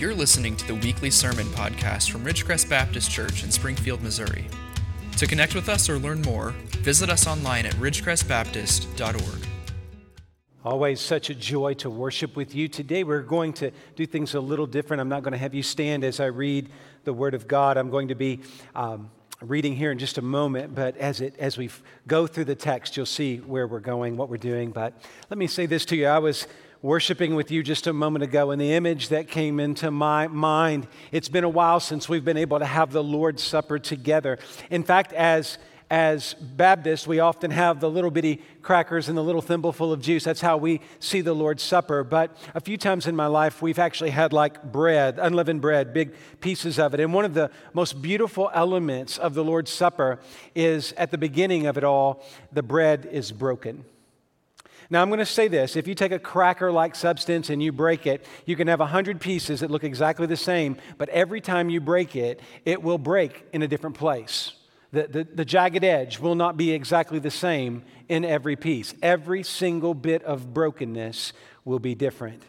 You're 0.00 0.14
listening 0.14 0.56
to 0.56 0.66
the 0.66 0.76
weekly 0.76 1.10
sermon 1.10 1.46
podcast 1.48 2.10
from 2.10 2.24
Ridgecrest 2.24 2.70
Baptist 2.70 3.10
Church 3.10 3.44
in 3.44 3.50
Springfield, 3.50 4.00
Missouri. 4.00 4.46
To 5.18 5.26
connect 5.26 5.54
with 5.54 5.68
us 5.68 5.90
or 5.90 5.98
learn 5.98 6.22
more, 6.22 6.52
visit 6.78 7.10
us 7.10 7.26
online 7.26 7.66
at 7.66 7.74
ridgecrestbaptist.org. 7.74 9.46
Always 10.64 11.02
such 11.02 11.28
a 11.28 11.34
joy 11.34 11.74
to 11.74 11.90
worship 11.90 12.34
with 12.34 12.54
you. 12.54 12.66
Today 12.66 13.04
we're 13.04 13.20
going 13.20 13.52
to 13.52 13.72
do 13.94 14.06
things 14.06 14.34
a 14.34 14.40
little 14.40 14.66
different. 14.66 15.02
I'm 15.02 15.10
not 15.10 15.22
going 15.22 15.32
to 15.32 15.38
have 15.38 15.52
you 15.52 15.62
stand 15.62 16.02
as 16.02 16.18
I 16.18 16.26
read 16.26 16.70
the 17.04 17.12
Word 17.12 17.34
of 17.34 17.46
God. 17.46 17.76
I'm 17.76 17.90
going 17.90 18.08
to 18.08 18.14
be 18.14 18.40
um, 18.74 19.10
reading 19.42 19.76
here 19.76 19.92
in 19.92 19.98
just 19.98 20.16
a 20.16 20.22
moment, 20.22 20.74
but 20.74 20.96
as, 20.96 21.20
it, 21.20 21.34
as 21.38 21.58
we 21.58 21.68
go 22.06 22.26
through 22.26 22.46
the 22.46 22.54
text, 22.54 22.96
you'll 22.96 23.04
see 23.04 23.36
where 23.36 23.66
we're 23.66 23.80
going, 23.80 24.16
what 24.16 24.30
we're 24.30 24.38
doing. 24.38 24.70
But 24.70 24.94
let 25.28 25.36
me 25.36 25.46
say 25.46 25.66
this 25.66 25.84
to 25.86 25.96
you. 25.96 26.06
I 26.06 26.20
was 26.20 26.46
worshiping 26.82 27.34
with 27.34 27.50
you 27.50 27.62
just 27.62 27.86
a 27.86 27.92
moment 27.92 28.22
ago, 28.22 28.50
and 28.50 28.60
the 28.60 28.72
image 28.72 29.08
that 29.08 29.28
came 29.28 29.60
into 29.60 29.90
my 29.90 30.26
mind, 30.28 30.86
it's 31.12 31.28
been 31.28 31.44
a 31.44 31.48
while 31.48 31.80
since 31.80 32.08
we've 32.08 32.24
been 32.24 32.36
able 32.36 32.58
to 32.58 32.64
have 32.64 32.92
the 32.92 33.02
Lord's 33.02 33.42
Supper 33.42 33.78
together. 33.78 34.38
In 34.70 34.82
fact, 34.82 35.12
as 35.12 35.58
as 35.90 36.34
Baptists, 36.34 37.04
we 37.04 37.18
often 37.18 37.50
have 37.50 37.80
the 37.80 37.90
little 37.90 38.12
bitty 38.12 38.40
crackers 38.62 39.08
and 39.08 39.18
the 39.18 39.24
little 39.24 39.42
thimble 39.42 39.72
full 39.72 39.92
of 39.92 40.00
juice. 40.00 40.22
That's 40.22 40.40
how 40.40 40.56
we 40.56 40.80
see 41.00 41.20
the 41.20 41.34
Lord's 41.34 41.64
Supper. 41.64 42.04
But 42.04 42.36
a 42.54 42.60
few 42.60 42.76
times 42.76 43.08
in 43.08 43.16
my 43.16 43.26
life, 43.26 43.60
we've 43.60 43.78
actually 43.80 44.10
had 44.10 44.32
like 44.32 44.62
bread, 44.70 45.18
unleavened 45.18 45.60
bread, 45.60 45.92
big 45.92 46.14
pieces 46.40 46.78
of 46.78 46.94
it. 46.94 47.00
And 47.00 47.12
one 47.12 47.24
of 47.24 47.34
the 47.34 47.50
most 47.72 48.00
beautiful 48.00 48.52
elements 48.54 49.18
of 49.18 49.34
the 49.34 49.42
Lord's 49.42 49.72
Supper 49.72 50.20
is 50.54 50.92
at 50.92 51.10
the 51.10 51.18
beginning 51.18 51.66
of 51.66 51.76
it 51.76 51.82
all, 51.82 52.24
the 52.52 52.62
bread 52.62 53.08
is 53.10 53.32
broken. 53.32 53.84
Now, 54.92 55.02
I'm 55.02 55.08
going 55.08 55.20
to 55.20 55.26
say 55.26 55.46
this 55.46 55.76
if 55.76 55.86
you 55.86 55.94
take 55.94 56.10
a 56.10 56.18
cracker 56.18 56.72
like 56.72 56.96
substance 56.96 57.48
and 57.48 57.62
you 57.62 57.70
break 57.70 58.06
it, 58.06 58.26
you 58.44 58.56
can 58.56 58.66
have 58.66 58.80
100 58.80 59.20
pieces 59.20 59.60
that 59.60 59.70
look 59.70 59.84
exactly 59.84 60.26
the 60.26 60.36
same, 60.36 60.76
but 60.98 61.08
every 61.10 61.40
time 61.40 61.70
you 61.70 61.80
break 61.80 62.16
it, 62.16 62.40
it 62.64 62.82
will 62.82 62.98
break 62.98 63.46
in 63.52 63.62
a 63.62 63.68
different 63.68 63.96
place. 63.96 64.52
The, 64.92 65.06
the, 65.06 65.24
the, 65.24 65.44
jagged 65.44 65.84
edge 65.84 66.18
will 66.18 66.34
not 66.34 66.56
be 66.56 66.72
exactly 66.72 67.20
the 67.20 67.30
same 67.30 67.84
in 68.08 68.24
every 68.24 68.56
piece. 68.56 68.92
Every 69.00 69.44
single 69.44 69.94
bit 69.94 70.24
of 70.24 70.52
brokenness 70.52 71.32
will 71.64 71.78
be 71.78 71.94
different. 71.94 72.42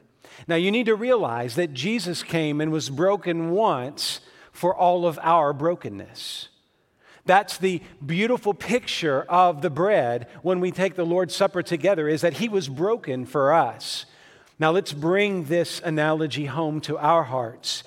Now, 0.47 0.55
you 0.55 0.71
need 0.71 0.87
to 0.87 0.95
realize 0.95 1.53
that 1.55 1.75
Jesus 1.75 2.23
came 2.23 2.59
and 2.59 2.71
was 2.71 2.89
broken 2.89 3.51
once 3.51 4.21
for 4.51 4.75
all 4.75 5.05
of 5.05 5.19
our 5.21 5.53
brokenness. 5.53 6.47
That's 7.25 7.57
the 7.57 7.81
beautiful 8.03 8.53
picture 8.53 9.23
of 9.23 9.61
the 9.61 9.69
bread 9.69 10.27
when 10.41 10.59
we 10.59 10.71
take 10.71 10.95
the 10.95 11.05
Lord's 11.05 11.35
Supper 11.35 11.61
together, 11.61 12.07
is 12.07 12.21
that 12.21 12.33
He 12.33 12.49
was 12.49 12.67
broken 12.67 13.25
for 13.25 13.53
us. 13.53 14.05
Now, 14.59 14.71
let's 14.71 14.93
bring 14.93 15.45
this 15.45 15.81
analogy 15.83 16.45
home 16.45 16.81
to 16.81 16.97
our 16.97 17.23
hearts. 17.23 17.83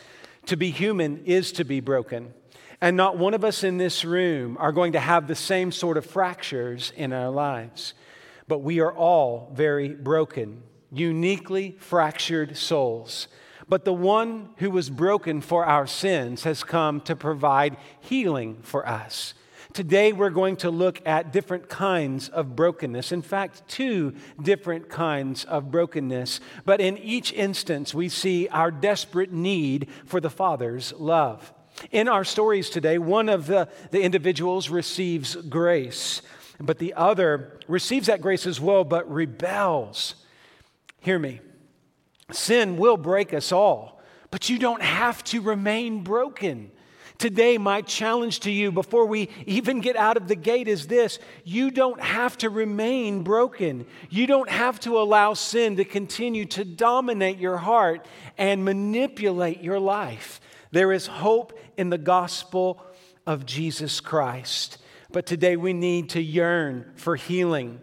To 0.46 0.56
be 0.56 0.70
human 0.70 1.24
is 1.24 1.52
to 1.52 1.64
be 1.64 1.80
broken. 1.80 2.34
And 2.80 2.96
not 2.96 3.16
one 3.16 3.32
of 3.32 3.44
us 3.44 3.64
in 3.64 3.78
this 3.78 4.04
room 4.04 4.56
are 4.60 4.72
going 4.72 4.92
to 4.92 5.00
have 5.00 5.26
the 5.26 5.34
same 5.34 5.72
sort 5.72 5.96
of 5.96 6.04
fractures 6.04 6.92
in 6.96 7.12
our 7.12 7.30
lives. 7.30 7.94
But 8.46 8.58
we 8.58 8.80
are 8.80 8.92
all 8.92 9.50
very 9.54 9.88
broken, 9.88 10.62
uniquely 10.92 11.76
fractured 11.78 12.56
souls. 12.56 13.28
But 13.68 13.84
the 13.84 13.92
one 13.94 14.50
who 14.56 14.70
was 14.70 14.90
broken 14.90 15.40
for 15.40 15.64
our 15.64 15.86
sins 15.86 16.44
has 16.44 16.62
come 16.62 17.00
to 17.02 17.16
provide 17.16 17.76
healing 18.00 18.58
for 18.62 18.86
us. 18.86 19.34
Today, 19.72 20.12
we're 20.12 20.30
going 20.30 20.56
to 20.58 20.70
look 20.70 21.00
at 21.04 21.32
different 21.32 21.68
kinds 21.68 22.28
of 22.28 22.54
brokenness. 22.54 23.10
In 23.10 23.22
fact, 23.22 23.66
two 23.66 24.14
different 24.40 24.88
kinds 24.88 25.44
of 25.44 25.72
brokenness. 25.72 26.38
But 26.64 26.80
in 26.80 26.96
each 26.98 27.32
instance, 27.32 27.92
we 27.92 28.08
see 28.08 28.46
our 28.48 28.70
desperate 28.70 29.32
need 29.32 29.88
for 30.04 30.20
the 30.20 30.30
Father's 30.30 30.92
love. 30.92 31.52
In 31.90 32.06
our 32.06 32.22
stories 32.22 32.70
today, 32.70 32.98
one 32.98 33.28
of 33.28 33.46
the, 33.46 33.68
the 33.90 34.02
individuals 34.02 34.68
receives 34.68 35.34
grace, 35.34 36.22
but 36.60 36.78
the 36.78 36.94
other 36.94 37.58
receives 37.66 38.06
that 38.06 38.20
grace 38.20 38.46
as 38.46 38.60
well, 38.60 38.84
but 38.84 39.10
rebels. 39.10 40.14
Hear 41.00 41.18
me. 41.18 41.40
Sin 42.30 42.76
will 42.76 42.96
break 42.96 43.34
us 43.34 43.52
all, 43.52 44.00
but 44.30 44.48
you 44.48 44.58
don't 44.58 44.82
have 44.82 45.22
to 45.24 45.40
remain 45.40 46.02
broken. 46.02 46.70
Today, 47.18 47.58
my 47.58 47.80
challenge 47.80 48.40
to 48.40 48.50
you 48.50 48.72
before 48.72 49.06
we 49.06 49.28
even 49.46 49.80
get 49.80 49.94
out 49.94 50.16
of 50.16 50.26
the 50.26 50.34
gate 50.34 50.66
is 50.66 50.88
this 50.88 51.18
you 51.44 51.70
don't 51.70 52.00
have 52.00 52.36
to 52.38 52.50
remain 52.50 53.22
broken. 53.22 53.86
You 54.10 54.26
don't 54.26 54.50
have 54.50 54.80
to 54.80 54.98
allow 54.98 55.34
sin 55.34 55.76
to 55.76 55.84
continue 55.84 56.44
to 56.46 56.64
dominate 56.64 57.38
your 57.38 57.58
heart 57.58 58.06
and 58.36 58.64
manipulate 58.64 59.62
your 59.62 59.78
life. 59.78 60.40
There 60.72 60.92
is 60.92 61.06
hope 61.06 61.58
in 61.76 61.90
the 61.90 61.98
gospel 61.98 62.84
of 63.26 63.46
Jesus 63.46 64.00
Christ. 64.00 64.78
But 65.12 65.24
today 65.24 65.56
we 65.56 65.72
need 65.72 66.10
to 66.10 66.20
yearn 66.20 66.92
for 66.96 67.14
healing. 67.14 67.80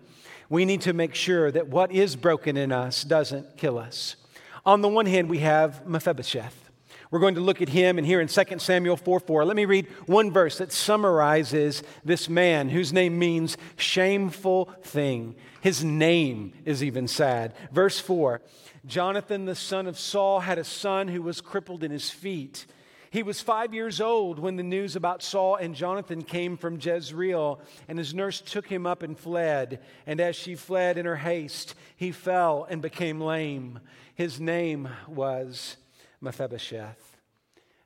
We 0.49 0.65
need 0.65 0.81
to 0.81 0.91
make 0.91 1.15
sure 1.15 1.49
that 1.51 1.69
what 1.69 1.93
is 1.93 2.17
broken 2.17 2.57
in 2.57 2.73
us 2.73 3.05
doesn't 3.05 3.55
kill 3.55 3.79
us. 3.79 4.17
On 4.65 4.81
the 4.81 4.87
one 4.87 5.05
hand, 5.05 5.29
we 5.29 5.39
have 5.39 5.87
Mephibosheth. 5.87 6.69
We're 7.09 7.19
going 7.19 7.35
to 7.35 7.41
look 7.41 7.61
at 7.61 7.69
him 7.69 7.97
and 7.97 8.07
here 8.07 8.21
in 8.21 8.27
2 8.27 8.59
Samuel 8.59 8.95
4 8.95 9.19
4. 9.19 9.45
Let 9.45 9.57
me 9.57 9.65
read 9.65 9.87
one 10.05 10.31
verse 10.31 10.59
that 10.59 10.71
summarizes 10.71 11.83
this 12.05 12.29
man 12.29 12.69
whose 12.69 12.93
name 12.93 13.19
means 13.19 13.57
shameful 13.75 14.65
thing. 14.81 15.35
His 15.59 15.83
name 15.83 16.53
is 16.63 16.83
even 16.83 17.07
sad. 17.07 17.53
Verse 17.71 17.99
4 17.99 18.41
Jonathan, 18.85 19.45
the 19.45 19.55
son 19.55 19.87
of 19.87 19.99
Saul, 19.99 20.39
had 20.39 20.57
a 20.57 20.63
son 20.63 21.09
who 21.09 21.21
was 21.21 21.41
crippled 21.41 21.83
in 21.83 21.91
his 21.91 22.09
feet. 22.09 22.65
He 23.11 23.23
was 23.23 23.41
five 23.41 23.73
years 23.73 23.99
old 23.99 24.39
when 24.39 24.55
the 24.55 24.63
news 24.63 24.95
about 24.95 25.21
Saul 25.21 25.57
and 25.57 25.75
Jonathan 25.75 26.21
came 26.21 26.55
from 26.55 26.79
Jezreel, 26.79 27.59
and 27.89 27.99
his 27.99 28.13
nurse 28.13 28.39
took 28.39 28.67
him 28.67 28.87
up 28.87 29.03
and 29.03 29.19
fled. 29.19 29.81
And 30.07 30.21
as 30.21 30.37
she 30.37 30.55
fled 30.55 30.97
in 30.97 31.05
her 31.05 31.17
haste, 31.17 31.75
he 31.97 32.13
fell 32.13 32.65
and 32.69 32.81
became 32.81 33.19
lame. 33.19 33.81
His 34.15 34.39
name 34.39 34.87
was 35.09 35.75
Mephibosheth. 36.21 37.17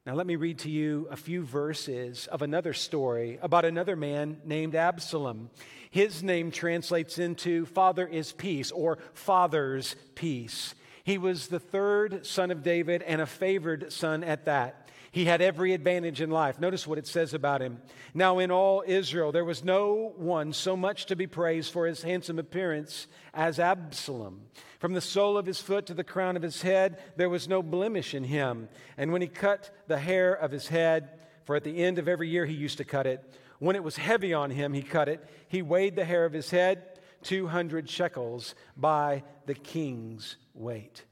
Now, 0.05 0.13
let 0.13 0.27
me 0.27 0.35
read 0.35 0.59
to 0.59 0.69
you 0.69 1.07
a 1.09 1.17
few 1.17 1.43
verses 1.43 2.27
of 2.27 2.43
another 2.43 2.73
story 2.73 3.39
about 3.41 3.65
another 3.65 3.95
man 3.95 4.37
named 4.45 4.75
Absalom. 4.75 5.49
His 5.89 6.21
name 6.21 6.51
translates 6.51 7.17
into 7.17 7.65
Father 7.65 8.05
is 8.05 8.31
peace 8.31 8.69
or 8.69 8.99
Father's 9.15 9.95
peace. 10.13 10.75
He 11.03 11.17
was 11.17 11.47
the 11.47 11.59
third 11.59 12.27
son 12.27 12.51
of 12.51 12.61
David 12.61 13.01
and 13.01 13.21
a 13.21 13.25
favored 13.25 13.91
son 13.91 14.23
at 14.23 14.45
that. 14.45 14.84
He 15.15 15.23
had 15.23 15.41
every 15.41 15.71
advantage 15.71 16.19
in 16.19 16.29
life. 16.29 16.59
Notice 16.59 16.85
what 16.85 16.97
it 16.97 17.07
says 17.07 17.33
about 17.33 17.61
him. 17.61 17.81
Now, 18.13 18.39
in 18.39 18.51
all 18.51 18.83
Israel, 18.85 19.31
there 19.31 19.45
was 19.45 19.63
no 19.63 20.11
one 20.17 20.51
so 20.51 20.75
much 20.75 21.05
to 21.05 21.15
be 21.15 21.25
praised 21.25 21.71
for 21.71 21.87
his 21.87 22.03
handsome 22.03 22.37
appearance 22.37 23.07
as 23.33 23.57
Absalom. 23.57 24.41
From 24.77 24.91
the 24.91 24.99
sole 24.99 25.37
of 25.37 25.45
his 25.45 25.61
foot 25.61 25.85
to 25.85 25.93
the 25.93 26.03
crown 26.03 26.35
of 26.35 26.41
his 26.41 26.61
head, 26.61 27.01
there 27.15 27.29
was 27.29 27.47
no 27.47 27.63
blemish 27.63 28.13
in 28.13 28.25
him. 28.25 28.67
And 28.97 29.13
when 29.13 29.21
he 29.21 29.29
cut 29.29 29.73
the 29.87 29.99
hair 29.99 30.33
of 30.33 30.51
his 30.51 30.67
head, 30.67 31.11
for 31.45 31.55
at 31.55 31.63
the 31.63 31.81
end 31.81 31.97
of 31.97 32.09
every 32.09 32.27
year 32.27 32.45
he 32.45 32.53
used 32.53 32.79
to 32.79 32.83
cut 32.83 33.07
it, 33.07 33.23
when 33.59 33.77
it 33.77 33.85
was 33.85 33.95
heavy 33.95 34.33
on 34.33 34.51
him, 34.51 34.73
he 34.73 34.81
cut 34.81 35.07
it. 35.07 35.25
He 35.47 35.61
weighed 35.61 35.95
the 35.95 36.03
hair 36.03 36.25
of 36.25 36.33
his 36.33 36.49
head 36.49 36.99
200 37.23 37.89
shekels 37.89 38.53
by 38.75 39.23
the 39.45 39.55
king's 39.55 40.35
weight. 40.53 41.05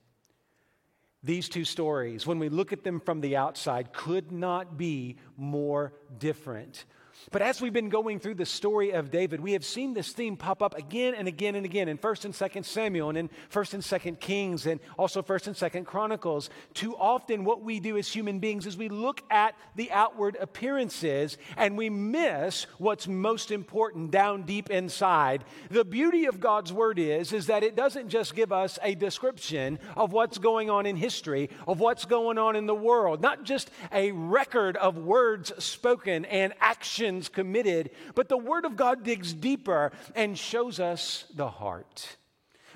These 1.23 1.47
two 1.47 1.63
stories, 1.63 2.27
when 2.27 2.37
we 2.39 2.49
look 2.49 2.73
at 2.73 2.83
them 2.83 2.99
from 2.99 3.21
the 3.21 3.37
outside, 3.37 3.93
could 3.93 4.31
not 4.31 4.77
be 4.77 5.17
more 5.37 5.93
different. 6.19 6.85
But 7.31 7.41
as 7.41 7.61
we've 7.61 7.73
been 7.73 7.89
going 7.89 8.19
through 8.19 8.35
the 8.35 8.45
story 8.45 8.91
of 8.91 9.11
David, 9.11 9.39
we 9.39 9.53
have 9.53 9.65
seen 9.65 9.93
this 9.93 10.11
theme 10.11 10.35
pop 10.35 10.61
up 10.61 10.77
again 10.77 11.13
and 11.15 11.27
again 11.27 11.55
and 11.55 11.65
again 11.65 11.87
in 11.87 11.97
1st 11.97 12.25
and 12.25 12.33
2nd 12.33 12.65
Samuel 12.65 13.09
and 13.09 13.17
in 13.17 13.29
1st 13.51 13.73
and 13.75 13.83
2nd 13.83 14.19
Kings 14.19 14.65
and 14.65 14.79
also 14.97 15.21
1st 15.21 15.47
and 15.47 15.55
2nd 15.55 15.85
Chronicles. 15.85 16.49
Too 16.73 16.95
often, 16.95 17.43
what 17.43 17.61
we 17.61 17.79
do 17.79 17.97
as 17.97 18.07
human 18.07 18.39
beings 18.39 18.65
is 18.65 18.77
we 18.77 18.89
look 18.89 19.21
at 19.29 19.55
the 19.75 19.91
outward 19.91 20.37
appearances 20.39 21.37
and 21.57 21.77
we 21.77 21.89
miss 21.89 22.65
what's 22.77 23.07
most 23.07 23.51
important 23.51 24.11
down 24.11 24.43
deep 24.43 24.69
inside. 24.69 25.43
The 25.69 25.85
beauty 25.85 26.25
of 26.25 26.39
God's 26.39 26.73
word 26.73 26.99
is, 26.99 27.33
is 27.33 27.47
that 27.47 27.63
it 27.63 27.75
doesn't 27.75 28.09
just 28.09 28.35
give 28.35 28.51
us 28.51 28.79
a 28.81 28.95
description 28.95 29.79
of 29.95 30.11
what's 30.11 30.37
going 30.37 30.69
on 30.69 30.85
in 30.85 30.95
history, 30.95 31.49
of 31.67 31.79
what's 31.79 32.05
going 32.05 32.37
on 32.37 32.55
in 32.55 32.65
the 32.65 32.75
world, 32.75 33.21
not 33.21 33.43
just 33.43 33.69
a 33.91 34.11
record 34.11 34.75
of 34.77 34.97
words 34.97 35.51
spoken 35.63 36.25
and 36.25 36.53
actions 36.59 37.12
actions 37.13 37.29
committed, 37.29 37.91
but 38.15 38.27
the 38.27 38.37
Word 38.37 38.65
of 38.65 38.75
God 38.75 39.03
digs 39.03 39.33
deeper 39.33 39.91
and 40.15 40.37
shows 40.37 40.79
us 40.79 41.25
the 41.35 41.47
heart. 41.47 42.17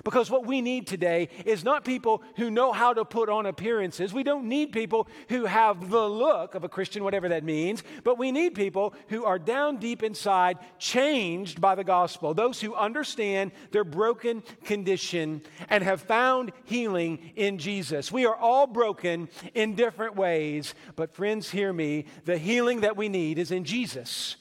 Because 0.04 0.30
what 0.30 0.46
we 0.46 0.60
need 0.60 0.86
today 0.86 1.28
is 1.44 1.64
not 1.64 1.84
people 1.84 2.22
who 2.36 2.50
know 2.50 2.72
how 2.72 2.92
to 2.92 3.04
put 3.04 3.28
on 3.28 3.46
appearances. 3.46 4.12
We 4.12 4.22
don't 4.22 4.48
need 4.48 4.72
people 4.72 5.08
who 5.28 5.44
have 5.46 5.90
the 5.90 6.08
look 6.08 6.54
of 6.54 6.64
a 6.64 6.68
Christian, 6.68 7.04
whatever 7.04 7.28
that 7.30 7.44
means, 7.44 7.82
but 8.04 8.18
we 8.18 8.32
need 8.32 8.54
people 8.54 8.94
who 9.08 9.24
are 9.24 9.38
down 9.38 9.78
deep 9.78 10.02
inside, 10.02 10.58
changed 10.78 11.60
by 11.60 11.74
the 11.74 11.84
gospel. 11.84 12.34
Those 12.34 12.60
who 12.60 12.74
understand 12.74 13.52
their 13.70 13.84
broken 13.84 14.42
condition 14.64 15.42
and 15.68 15.82
have 15.84 16.00
found 16.00 16.52
healing 16.64 17.32
in 17.36 17.58
Jesus. 17.58 18.12
We 18.12 18.26
are 18.26 18.36
all 18.36 18.66
broken 18.66 19.28
in 19.54 19.74
different 19.74 20.16
ways, 20.16 20.74
but 20.96 21.14
friends, 21.14 21.50
hear 21.50 21.72
me. 21.72 22.06
The 22.24 22.38
healing 22.38 22.80
that 22.80 22.96
we 22.96 23.08
need 23.08 23.38
is 23.38 23.50
in 23.50 23.64
Jesus. 23.64 24.36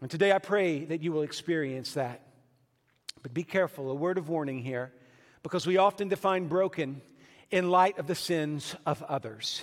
And 0.00 0.10
today 0.10 0.32
I 0.32 0.38
pray 0.38 0.84
that 0.84 1.02
you 1.02 1.12
will 1.12 1.22
experience 1.22 1.94
that. 1.94 2.23
But 3.24 3.32
be 3.32 3.42
careful, 3.42 3.90
a 3.90 3.94
word 3.94 4.18
of 4.18 4.28
warning 4.28 4.58
here, 4.58 4.92
because 5.42 5.66
we 5.66 5.78
often 5.78 6.08
define 6.08 6.46
broken 6.46 7.00
in 7.50 7.70
light 7.70 7.98
of 7.98 8.06
the 8.06 8.14
sins 8.14 8.76
of 8.84 9.02
others. 9.04 9.62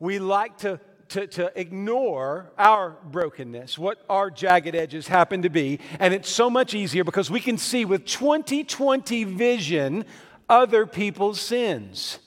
We 0.00 0.18
like 0.18 0.58
to, 0.58 0.80
to, 1.10 1.28
to 1.28 1.52
ignore 1.54 2.50
our 2.58 2.96
brokenness, 3.04 3.78
what 3.78 4.04
our 4.10 4.28
jagged 4.28 4.74
edges 4.74 5.06
happen 5.06 5.42
to 5.42 5.50
be, 5.50 5.78
and 6.00 6.12
it's 6.12 6.28
so 6.28 6.50
much 6.50 6.74
easier 6.74 7.04
because 7.04 7.30
we 7.30 7.38
can 7.38 7.58
see 7.58 7.84
with 7.84 8.06
2020 8.06 9.22
vision 9.22 10.04
other 10.48 10.84
people's 10.84 11.40
sins. 11.40 12.18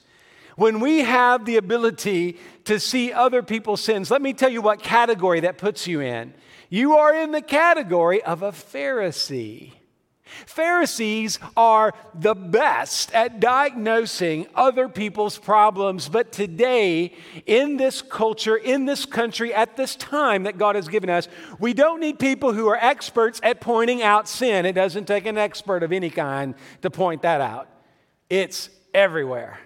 When 0.56 0.80
we 0.80 1.00
have 1.00 1.44
the 1.44 1.58
ability 1.58 2.38
to 2.64 2.80
see 2.80 3.12
other 3.12 3.44
people's 3.44 3.82
sins, 3.84 4.10
let 4.10 4.22
me 4.22 4.32
tell 4.32 4.50
you 4.50 4.62
what 4.62 4.82
category 4.82 5.42
that 5.42 5.58
puts 5.58 5.88
you 5.88 6.00
in. 6.00 6.34
You 6.70 6.96
are 6.96 7.14
in 7.14 7.34
the 7.34 7.42
category 7.42 8.24
of 8.24 8.44
a 8.44 8.54
Pharisee. 8.54 9.74
Pharisees 10.46 11.40
are 11.56 11.94
the 12.14 12.36
best 12.36 13.14
at 13.14 13.40
diagnosing 13.40 14.48
other 14.56 14.90
people's 14.90 15.38
problems, 15.38 16.10
but 16.10 16.32
today, 16.32 17.14
in 17.46 17.78
this 17.78 18.02
culture, 18.02 18.56
in 18.56 18.86
this 18.86 19.06
country, 19.06 19.54
at 19.54 19.78
this 19.78 19.96
time 19.96 20.44
that 20.44 20.58
God 20.58 20.76
has 20.76 20.88
given 20.88 21.10
us, 21.10 21.28
we 21.60 21.74
don't 21.74 22.00
need 22.00 22.20
people 22.20 22.54
who 22.54 22.68
are 22.68 22.78
experts 22.78 23.40
at 23.44 23.62
pointing 23.62 24.02
out 24.02 24.28
sin. 24.28 24.66
It 24.66 24.74
doesn't 24.74 25.06
take 25.06 25.26
an 25.26 25.38
expert 25.38 25.84
of 25.84 25.92
any 25.92 26.10
kind 26.10 26.56
to 26.82 26.90
point 26.90 27.22
that 27.22 27.42
out, 27.42 27.70
it's 28.30 28.70
everywhere. 28.94 29.60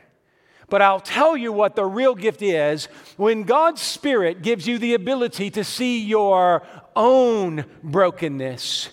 But 0.69 0.81
I'll 0.81 1.01
tell 1.01 1.35
you 1.35 1.51
what 1.51 1.75
the 1.75 1.85
real 1.85 2.15
gift 2.15 2.41
is 2.41 2.85
when 3.17 3.43
God's 3.43 3.81
Spirit 3.81 4.41
gives 4.41 4.65
you 4.65 4.77
the 4.77 4.93
ability 4.93 5.51
to 5.51 5.65
see 5.65 6.01
your 6.01 6.63
own 6.95 7.65
brokenness 7.83 8.89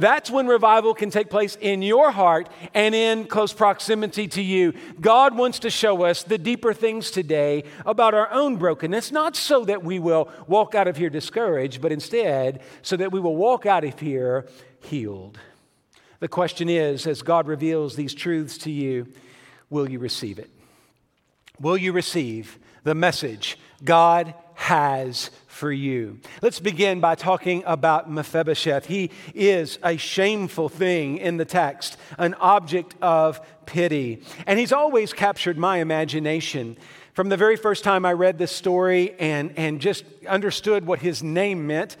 that's 0.00 0.30
when 0.30 0.46
revival 0.46 0.94
can 0.94 1.10
take 1.10 1.30
place 1.30 1.56
in 1.60 1.82
your 1.82 2.10
heart 2.10 2.48
and 2.74 2.94
in 2.94 3.26
close 3.26 3.52
proximity 3.52 4.26
to 4.28 4.42
you. 4.42 4.72
God 5.00 5.36
wants 5.36 5.60
to 5.60 5.70
show 5.70 6.04
us 6.04 6.22
the 6.22 6.38
deeper 6.38 6.72
things 6.72 7.10
today 7.10 7.64
about 7.86 8.14
our 8.14 8.30
own 8.32 8.56
brokenness, 8.56 9.12
not 9.12 9.36
so 9.36 9.64
that 9.66 9.84
we 9.84 9.98
will 9.98 10.30
walk 10.46 10.74
out 10.74 10.88
of 10.88 10.96
here 10.96 11.10
discouraged, 11.10 11.80
but 11.80 11.92
instead 11.92 12.62
so 12.82 12.96
that 12.96 13.12
we 13.12 13.20
will 13.20 13.36
walk 13.36 13.66
out 13.66 13.84
of 13.84 14.00
here 14.00 14.48
healed. 14.80 15.38
The 16.20 16.28
question 16.28 16.68
is 16.68 17.06
as 17.06 17.22
God 17.22 17.46
reveals 17.46 17.96
these 17.96 18.14
truths 18.14 18.58
to 18.58 18.70
you, 18.70 19.06
will 19.68 19.88
you 19.88 19.98
receive 19.98 20.38
it? 20.38 20.50
Will 21.60 21.76
you 21.76 21.92
receive 21.92 22.58
the 22.84 22.94
message 22.94 23.58
God 23.84 24.34
has 24.54 25.30
for 25.60 25.70
you. 25.70 26.18
Let's 26.40 26.58
begin 26.58 27.00
by 27.00 27.16
talking 27.16 27.62
about 27.66 28.10
Mephibosheth. 28.10 28.86
He 28.86 29.10
is 29.34 29.78
a 29.84 29.98
shameful 29.98 30.70
thing 30.70 31.18
in 31.18 31.36
the 31.36 31.44
text, 31.44 31.98
an 32.16 32.32
object 32.40 32.94
of 33.02 33.42
pity. 33.66 34.22
And 34.46 34.58
he's 34.58 34.72
always 34.72 35.12
captured 35.12 35.58
my 35.58 35.76
imagination. 35.76 36.78
From 37.12 37.28
the 37.28 37.36
very 37.36 37.56
first 37.56 37.84
time 37.84 38.06
I 38.06 38.14
read 38.14 38.38
this 38.38 38.50
story 38.50 39.14
and, 39.20 39.52
and 39.54 39.82
just 39.82 40.04
understood 40.26 40.86
what 40.86 41.00
his 41.00 41.22
name 41.22 41.66
meant, 41.66 41.98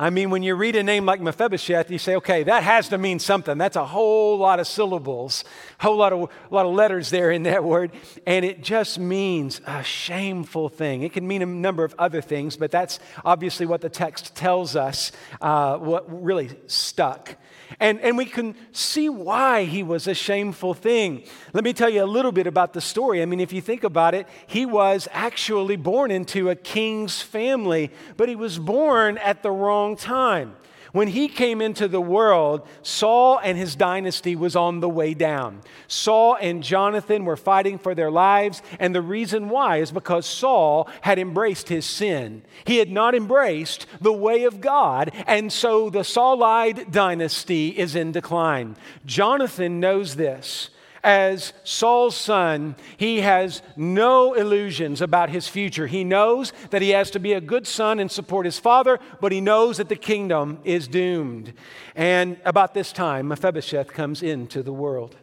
I 0.00 0.10
mean, 0.10 0.30
when 0.30 0.44
you 0.44 0.54
read 0.54 0.76
a 0.76 0.84
name 0.84 1.06
like 1.06 1.20
Mephibosheth, 1.20 1.90
you 1.90 1.98
say, 1.98 2.14
okay, 2.16 2.44
that 2.44 2.62
has 2.62 2.88
to 2.90 2.98
mean 2.98 3.18
something. 3.18 3.58
That's 3.58 3.74
a 3.74 3.84
whole 3.84 4.38
lot 4.38 4.60
of 4.60 4.68
syllables, 4.68 5.42
a 5.80 5.82
whole 5.82 5.96
lot 5.96 6.12
of, 6.12 6.30
lot 6.50 6.66
of 6.66 6.72
letters 6.72 7.10
there 7.10 7.32
in 7.32 7.42
that 7.42 7.64
word. 7.64 7.90
And 8.24 8.44
it 8.44 8.62
just 8.62 9.00
means 9.00 9.60
a 9.66 9.82
shameful 9.82 10.68
thing. 10.68 11.02
It 11.02 11.12
can 11.12 11.26
mean 11.26 11.42
a 11.42 11.46
number 11.46 11.82
of 11.82 11.96
other 11.98 12.20
things, 12.20 12.56
but 12.56 12.70
that's 12.70 13.00
obviously 13.24 13.66
what 13.66 13.80
the 13.80 13.88
text 13.88 14.36
tells 14.36 14.76
us, 14.76 15.10
uh, 15.40 15.78
what 15.78 16.04
really 16.22 16.50
stuck. 16.68 17.36
And, 17.80 18.00
and 18.00 18.16
we 18.16 18.24
can 18.24 18.54
see 18.72 19.08
why 19.08 19.64
he 19.64 19.82
was 19.82 20.06
a 20.06 20.14
shameful 20.14 20.74
thing. 20.74 21.24
Let 21.52 21.64
me 21.64 21.72
tell 21.72 21.90
you 21.90 22.02
a 22.02 22.06
little 22.06 22.32
bit 22.32 22.46
about 22.46 22.72
the 22.72 22.80
story. 22.80 23.20
I 23.20 23.26
mean, 23.26 23.40
if 23.40 23.52
you 23.52 23.60
think 23.60 23.84
about 23.84 24.14
it, 24.14 24.26
he 24.46 24.64
was 24.64 25.06
actually 25.12 25.76
born 25.76 26.10
into 26.10 26.50
a 26.50 26.56
king's 26.56 27.20
family, 27.20 27.90
but 28.16 28.28
he 28.28 28.36
was 28.36 28.58
born 28.58 29.18
at 29.18 29.42
the 29.42 29.50
wrong 29.50 29.87
time. 29.96 30.54
When 30.92 31.08
he 31.08 31.28
came 31.28 31.60
into 31.60 31.86
the 31.86 32.00
world, 32.00 32.66
Saul 32.82 33.38
and 33.42 33.58
his 33.58 33.76
dynasty 33.76 34.34
was 34.34 34.56
on 34.56 34.80
the 34.80 34.88
way 34.88 35.12
down. 35.12 35.60
Saul 35.86 36.36
and 36.40 36.62
Jonathan 36.62 37.24
were 37.24 37.36
fighting 37.36 37.78
for 37.78 37.94
their 37.94 38.10
lives, 38.10 38.62
and 38.80 38.94
the 38.94 39.02
reason 39.02 39.50
why 39.50 39.78
is 39.78 39.92
because 39.92 40.24
Saul 40.24 40.88
had 41.02 41.18
embraced 41.18 41.68
his 41.68 41.84
sin. 41.84 42.42
He 42.64 42.78
had 42.78 42.90
not 42.90 43.14
embraced 43.14 43.86
the 44.00 44.12
way 44.12 44.44
of 44.44 44.60
God, 44.60 45.12
and 45.26 45.52
so 45.52 45.90
the 45.90 46.04
Saulite 46.04 46.90
dynasty 46.90 47.68
is 47.68 47.94
in 47.94 48.12
decline. 48.12 48.76
Jonathan 49.04 49.80
knows 49.80 50.16
this 50.16 50.70
as 51.08 51.54
Saul's 51.64 52.14
son, 52.14 52.76
he 52.98 53.22
has 53.22 53.62
no 53.78 54.34
illusions 54.34 55.00
about 55.00 55.30
his 55.30 55.48
future. 55.48 55.86
He 55.86 56.04
knows 56.04 56.52
that 56.68 56.82
he 56.82 56.90
has 56.90 57.10
to 57.12 57.18
be 57.18 57.32
a 57.32 57.40
good 57.40 57.66
son 57.66 57.98
and 57.98 58.10
support 58.10 58.44
his 58.44 58.58
father, 58.58 59.00
but 59.18 59.32
he 59.32 59.40
knows 59.40 59.78
that 59.78 59.88
the 59.88 59.96
kingdom 59.96 60.58
is 60.64 60.86
doomed. 60.86 61.54
And 61.96 62.38
about 62.44 62.74
this 62.74 62.92
time, 62.92 63.26
Mephibosheth 63.28 63.88
comes 63.88 64.22
into 64.22 64.62
the 64.62 64.72
world. 64.74 65.16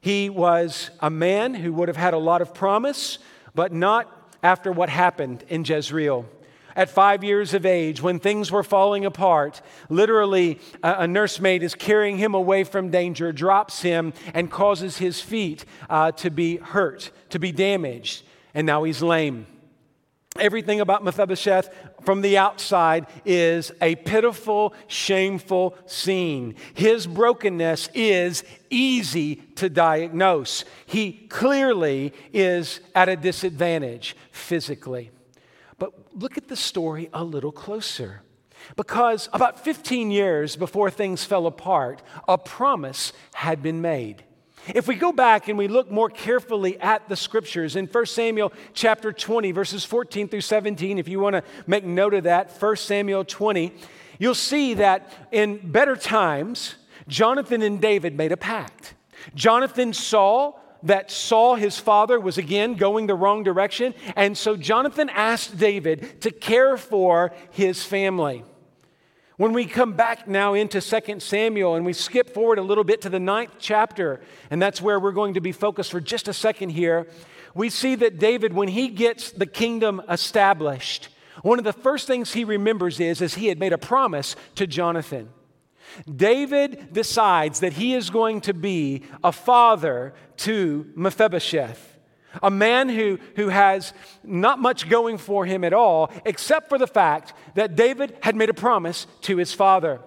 He 0.00 0.28
was 0.28 0.90
a 0.98 1.10
man 1.10 1.54
who 1.54 1.72
would 1.74 1.86
have 1.86 1.96
had 1.96 2.12
a 2.12 2.18
lot 2.18 2.42
of 2.42 2.52
promise, 2.52 3.20
but 3.54 3.72
not 3.72 4.34
after 4.42 4.72
what 4.72 4.88
happened 4.88 5.44
in 5.48 5.64
Jezreel 5.64 6.26
at 6.76 6.90
five 6.90 7.22
years 7.22 7.54
of 7.54 7.64
age, 7.64 8.02
when 8.02 8.18
things 8.18 8.50
were 8.50 8.62
falling 8.62 9.04
apart, 9.04 9.62
literally 9.88 10.60
a, 10.82 10.96
a 11.00 11.06
nursemaid 11.06 11.62
is 11.62 11.74
carrying 11.74 12.18
him 12.18 12.34
away 12.34 12.64
from 12.64 12.90
danger, 12.90 13.32
drops 13.32 13.82
him, 13.82 14.12
and 14.32 14.50
causes 14.50 14.98
his 14.98 15.20
feet 15.20 15.64
uh, 15.88 16.12
to 16.12 16.30
be 16.30 16.56
hurt, 16.56 17.10
to 17.30 17.38
be 17.38 17.52
damaged, 17.52 18.24
and 18.54 18.66
now 18.66 18.84
he's 18.84 19.02
lame. 19.02 19.46
Everything 20.36 20.80
about 20.80 21.04
Mephibosheth 21.04 21.72
from 22.02 22.20
the 22.20 22.36
outside 22.38 23.06
is 23.24 23.70
a 23.80 23.94
pitiful, 23.94 24.74
shameful 24.88 25.76
scene. 25.86 26.56
His 26.74 27.06
brokenness 27.06 27.88
is 27.94 28.42
easy 28.68 29.36
to 29.56 29.68
diagnose. 29.68 30.64
He 30.86 31.12
clearly 31.28 32.12
is 32.32 32.80
at 32.96 33.08
a 33.08 33.14
disadvantage 33.14 34.16
physically. 34.32 35.12
But 35.78 35.92
look 36.14 36.36
at 36.36 36.48
the 36.48 36.56
story 36.56 37.10
a 37.12 37.24
little 37.24 37.52
closer. 37.52 38.22
Because 38.76 39.28
about 39.32 39.62
15 39.62 40.10
years 40.10 40.56
before 40.56 40.90
things 40.90 41.24
fell 41.24 41.46
apart, 41.46 42.02
a 42.28 42.38
promise 42.38 43.12
had 43.34 43.62
been 43.62 43.82
made. 43.82 44.24
If 44.74 44.88
we 44.88 44.94
go 44.94 45.12
back 45.12 45.48
and 45.48 45.58
we 45.58 45.68
look 45.68 45.90
more 45.90 46.08
carefully 46.08 46.80
at 46.80 47.08
the 47.08 47.16
scriptures 47.16 47.76
in 47.76 47.86
1 47.86 48.06
Samuel 48.06 48.52
chapter 48.72 49.12
20, 49.12 49.52
verses 49.52 49.84
14 49.84 50.28
through 50.28 50.40
17, 50.40 50.98
if 50.98 51.06
you 51.06 51.20
want 51.20 51.34
to 51.34 51.42
make 51.66 51.84
note 51.84 52.14
of 52.14 52.24
that, 52.24 52.50
1 52.50 52.76
Samuel 52.76 53.24
20, 53.24 53.74
you'll 54.18 54.34
see 54.34 54.74
that 54.74 55.12
in 55.32 55.70
better 55.70 55.96
times, 55.96 56.76
Jonathan 57.08 57.60
and 57.60 57.80
David 57.80 58.16
made 58.16 58.32
a 58.32 58.38
pact. 58.38 58.94
Jonathan 59.34 59.92
saw 59.92 60.54
that 60.84 61.10
Saul, 61.10 61.56
his 61.56 61.78
father, 61.78 62.20
was 62.20 62.38
again 62.38 62.74
going 62.74 63.06
the 63.06 63.14
wrong 63.14 63.42
direction. 63.42 63.94
And 64.16 64.36
so 64.38 64.56
Jonathan 64.56 65.10
asked 65.10 65.58
David 65.58 66.20
to 66.22 66.30
care 66.30 66.76
for 66.76 67.32
his 67.50 67.84
family. 67.84 68.44
When 69.36 69.52
we 69.52 69.64
come 69.66 69.94
back 69.94 70.28
now 70.28 70.54
into 70.54 70.80
2 70.80 71.18
Samuel 71.18 71.74
and 71.74 71.84
we 71.84 71.92
skip 71.92 72.32
forward 72.32 72.58
a 72.58 72.62
little 72.62 72.84
bit 72.84 73.00
to 73.00 73.10
the 73.10 73.18
ninth 73.18 73.54
chapter, 73.58 74.20
and 74.48 74.62
that's 74.62 74.80
where 74.80 75.00
we're 75.00 75.10
going 75.10 75.34
to 75.34 75.40
be 75.40 75.50
focused 75.50 75.90
for 75.90 76.00
just 76.00 76.28
a 76.28 76.32
second 76.32 76.70
here, 76.70 77.08
we 77.52 77.68
see 77.68 77.96
that 77.96 78.18
David, 78.18 78.52
when 78.52 78.68
he 78.68 78.88
gets 78.88 79.32
the 79.32 79.46
kingdom 79.46 80.00
established, 80.08 81.08
one 81.42 81.58
of 81.58 81.64
the 81.64 81.72
first 81.72 82.06
things 82.06 82.32
he 82.32 82.44
remembers 82.44 83.00
is, 83.00 83.20
is 83.20 83.34
he 83.34 83.48
had 83.48 83.58
made 83.58 83.72
a 83.72 83.78
promise 83.78 84.36
to 84.54 84.68
Jonathan. 84.68 85.30
David 86.14 86.92
decides 86.92 87.60
that 87.60 87.74
he 87.74 87.94
is 87.94 88.10
going 88.10 88.40
to 88.42 88.54
be 88.54 89.02
a 89.22 89.32
father 89.32 90.14
to 90.38 90.90
Mephibosheth, 90.94 91.98
a 92.42 92.50
man 92.50 92.88
who, 92.88 93.18
who 93.36 93.48
has 93.48 93.92
not 94.22 94.58
much 94.58 94.88
going 94.88 95.18
for 95.18 95.46
him 95.46 95.64
at 95.64 95.72
all, 95.72 96.10
except 96.24 96.68
for 96.68 96.78
the 96.78 96.86
fact 96.86 97.32
that 97.54 97.76
David 97.76 98.16
had 98.22 98.36
made 98.36 98.50
a 98.50 98.54
promise 98.54 99.06
to 99.22 99.36
his 99.36 99.52
father. 99.52 100.00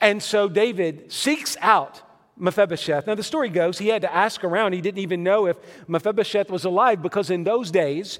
And 0.00 0.22
so 0.22 0.48
David 0.48 1.10
seeks 1.10 1.56
out 1.60 2.02
Mephibosheth. 2.36 3.06
Now, 3.06 3.14
the 3.14 3.22
story 3.22 3.50
goes 3.50 3.78
he 3.78 3.88
had 3.88 4.02
to 4.02 4.14
ask 4.14 4.42
around. 4.44 4.72
He 4.72 4.80
didn't 4.80 5.00
even 5.00 5.22
know 5.22 5.46
if 5.46 5.56
Mephibosheth 5.88 6.50
was 6.50 6.64
alive 6.64 7.02
because 7.02 7.30
in 7.30 7.44
those 7.44 7.70
days, 7.70 8.18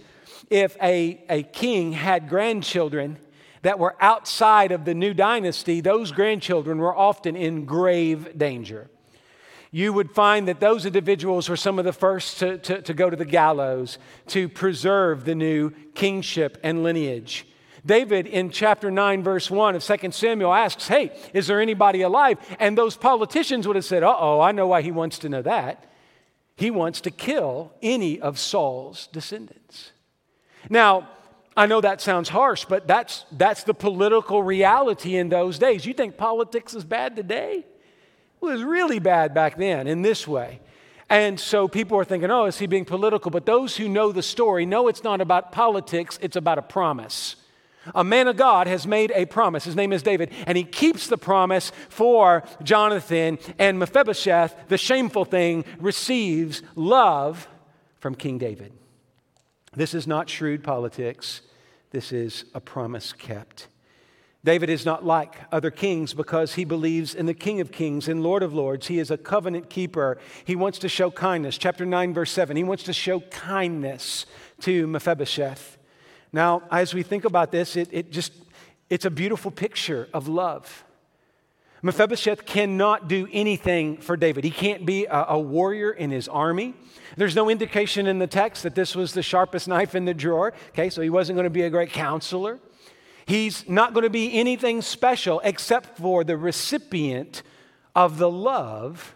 if 0.51 0.77
a, 0.83 1.23
a 1.29 1.43
king 1.43 1.93
had 1.93 2.29
grandchildren 2.29 3.19
that 3.63 3.79
were 3.79 3.97
outside 4.01 4.73
of 4.73 4.85
the 4.85 4.95
new 4.95 5.15
dynasty, 5.15 5.81
those 5.81 6.13
grandchildren 6.13 6.79
were 6.79 6.95
often 6.95 7.37
in 7.37 7.65
grave 7.65 8.37
danger. 8.39 8.91
You 9.71 9.93
would 9.93 10.11
find 10.11 10.49
that 10.49 10.59
those 10.59 10.85
individuals 10.85 11.49
were 11.49 11.57
some 11.57 11.79
of 11.79 11.85
the 11.85 11.93
first 11.93 12.39
to, 12.41 12.59
to, 12.59 12.83
to 12.83 12.95
go 12.95 13.09
to 13.09 13.17
the 13.17 13.25
gallows 13.25 13.99
to 14.29 14.49
preserve 14.49 15.25
the 15.25 15.35
new 15.35 15.71
kingship 15.95 16.59
and 16.65 16.83
lineage. 16.83 17.47
David 17.87 18.27
in 18.27 18.51
chapter 18.51 18.91
9, 18.91 19.23
verse 19.23 19.51
1 19.51 19.77
of 19.77 19.85
2 19.85 20.11
Samuel 20.11 20.53
asks, 20.53 20.89
Hey, 20.89 21.13
is 21.33 21.47
there 21.47 21.61
anybody 21.61 22.03
alive? 22.03 22.39
And 22.59 22.77
those 22.77 22.97
politicians 22.97 23.67
would 23.67 23.77
have 23.77 23.85
said, 23.85 24.03
Uh 24.03 24.17
oh, 24.19 24.41
I 24.41 24.53
know 24.53 24.67
why 24.67 24.83
he 24.83 24.91
wants 24.91 25.19
to 25.21 25.29
know 25.29 25.43
that. 25.43 25.87
He 26.57 26.71
wants 26.71 27.01
to 27.03 27.11
kill 27.11 27.73
any 27.81 28.21
of 28.21 28.39
Saul's 28.39 29.07
descendants. 29.07 29.93
Now, 30.69 31.09
I 31.57 31.67
know 31.67 31.81
that 31.81 32.01
sounds 32.01 32.29
harsh, 32.29 32.67
but 32.67 32.87
that's, 32.87 33.25
that's 33.33 33.65
the 33.65 33.75
political 33.75 34.43
reality 34.43 35.17
in 35.17 35.31
those 35.31 35.59
days. 35.59 35.87
You 35.87 35.95
think 35.95 36.17
politics 36.17 36.75
is 36.75 36.85
bad 36.85 37.17
today? 37.17 37.65
Was 38.41 38.63
really 38.63 38.99
bad 38.99 39.35
back 39.35 39.57
then 39.57 39.87
in 39.87 40.03
this 40.03 40.27
way. 40.27 40.61
And 41.11 41.41
so 41.41 41.67
people 41.67 41.99
are 41.99 42.05
thinking, 42.05 42.31
oh, 42.31 42.47
is 42.47 42.59
he 42.59 42.67
being 42.67 42.85
political? 42.85 43.31
But 43.31 43.45
those 43.45 43.77
who 43.77 43.89
know 43.89 44.13
the 44.13 44.23
story 44.23 44.65
know 44.65 44.87
it's 44.89 45.03
not 45.03 45.21
about 45.21 45.51
politics, 45.51 46.19
it's 46.23 46.37
about 46.37 46.59
a 46.59 46.63
promise. 46.63 47.37
A 47.95 48.05
man 48.05 48.29
of 48.29 48.37
God 48.37 48.67
has 48.67 48.87
made 48.87 49.11
a 49.15 49.25
promise. 49.25 49.65
His 49.65 49.75
name 49.75 49.93
is 49.93 50.03
David, 50.03 50.31
and 50.47 50.57
he 50.57 50.65
keeps 50.65 51.09
the 51.09 51.19
promise 51.19 51.73
for 51.89 52.45
Jonathan. 52.63 53.39
And 53.59 53.79
Mephibosheth, 53.79 54.69
the 54.69 54.79
shameful 54.79 55.25
thing, 55.25 55.65
receives 55.79 56.63
love 56.77 57.49
from 57.99 58.15
King 58.15 58.39
David. 58.39 58.73
This 59.73 59.95
is 59.95 60.07
not 60.07 60.29
shrewd 60.29 60.63
politics, 60.63 61.43
this 61.91 62.13
is 62.13 62.45
a 62.55 62.61
promise 62.61 63.13
kept. 63.13 63.69
David 64.43 64.71
is 64.71 64.87
not 64.87 65.05
like 65.05 65.35
other 65.53 65.71
kings 65.71 66.15
because 66.15 66.55
he 66.55 66.65
believes 66.65 67.15
in 67.15 67.27
the 67.27 67.35
King 67.35 67.61
of 67.61 67.71
Kings 67.71 68.09
and 68.09 68.23
Lord 68.23 68.43
of 68.43 68.55
Lords. 68.55 68.87
He 68.87 68.99
is 68.99 69.11
a 69.11 69.19
covenant 69.19 69.69
keeper. 69.69 70.19
He 70.47 70.57
wants 70.57 70.79
to 70.79 70.89
show 70.89 71.11
kindness. 71.11 71.59
Chapter 71.59 71.85
9, 71.85 72.15
verse 72.15 72.31
7. 72.31 72.57
He 72.57 72.65
wants 72.65 72.85
to 72.85 72.95
show 72.95 73.21
kindness 73.21 74.25
to 74.61 74.87
Mephibosheth. 74.87 75.77
Now, 76.33 76.63
as 76.71 76.95
we 76.95 77.03
think 77.03 77.27
about 77.27 77.53
this, 77.53 77.77
it, 77.77 77.89
it 77.93 78.13
just, 78.13 78.33
it's 78.89 79.05
a 79.05 79.11
beautiful 79.11 79.51
picture 79.51 80.09
of 80.15 80.27
love. 80.27 80.85
Mephibosheth 81.83 82.47
cannot 82.47 83.09
do 83.09 83.29
anything 83.33 83.99
for 83.99 84.17
David. 84.17 84.45
He 84.45 84.51
can't 84.51 84.87
be 84.87 85.07
a, 85.07 85.27
a, 85.31 85.39
warrior 85.39 85.91
in 85.91 86.11
his 86.11 86.29
army. 86.29 86.75
There's 87.17 87.35
no 87.35 87.49
indication 87.49 88.07
in 88.07 88.19
the 88.19 88.27
text 88.27 88.63
that 88.63 88.75
this 88.75 88.95
was 88.95 89.15
the 89.15 89.23
sharpest 89.23 89.67
knife 89.67 89.95
in 89.95 90.05
the 90.05 90.13
drawer. 90.13 90.53
Okay, 90.71 90.91
so 90.91 91.01
he 91.01 91.11
wasn't 91.11 91.37
going 91.37 91.45
to 91.45 91.51
be 91.51 91.63
a 91.63 91.71
great 91.71 91.91
counselor. 91.91 92.59
He's 93.31 93.69
not 93.69 93.95
going 93.95 94.03
to 94.03 94.11
be 94.11 94.33
anything 94.33 94.83
special 94.83 95.41
except 95.45 95.97
for 95.97 96.25
the 96.25 96.37
recipient 96.37 97.45
of 97.95 98.19
the 98.19 98.29
love 98.29 99.15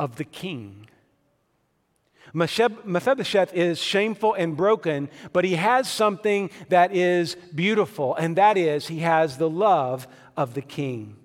of 0.00 0.16
the 0.16 0.24
king. 0.24 0.88
Mephibosheth 2.34 3.54
is 3.54 3.78
shameful 3.78 4.34
and 4.34 4.56
broken, 4.56 5.08
but 5.32 5.44
he 5.44 5.54
has 5.54 5.88
something 5.88 6.50
that 6.70 6.92
is 6.92 7.36
beautiful, 7.54 8.16
and 8.16 8.34
that 8.34 8.58
is 8.58 8.88
he 8.88 8.98
has 8.98 9.38
the 9.38 9.48
love 9.48 10.08
of 10.36 10.54
the 10.54 10.60
king. 10.60 11.16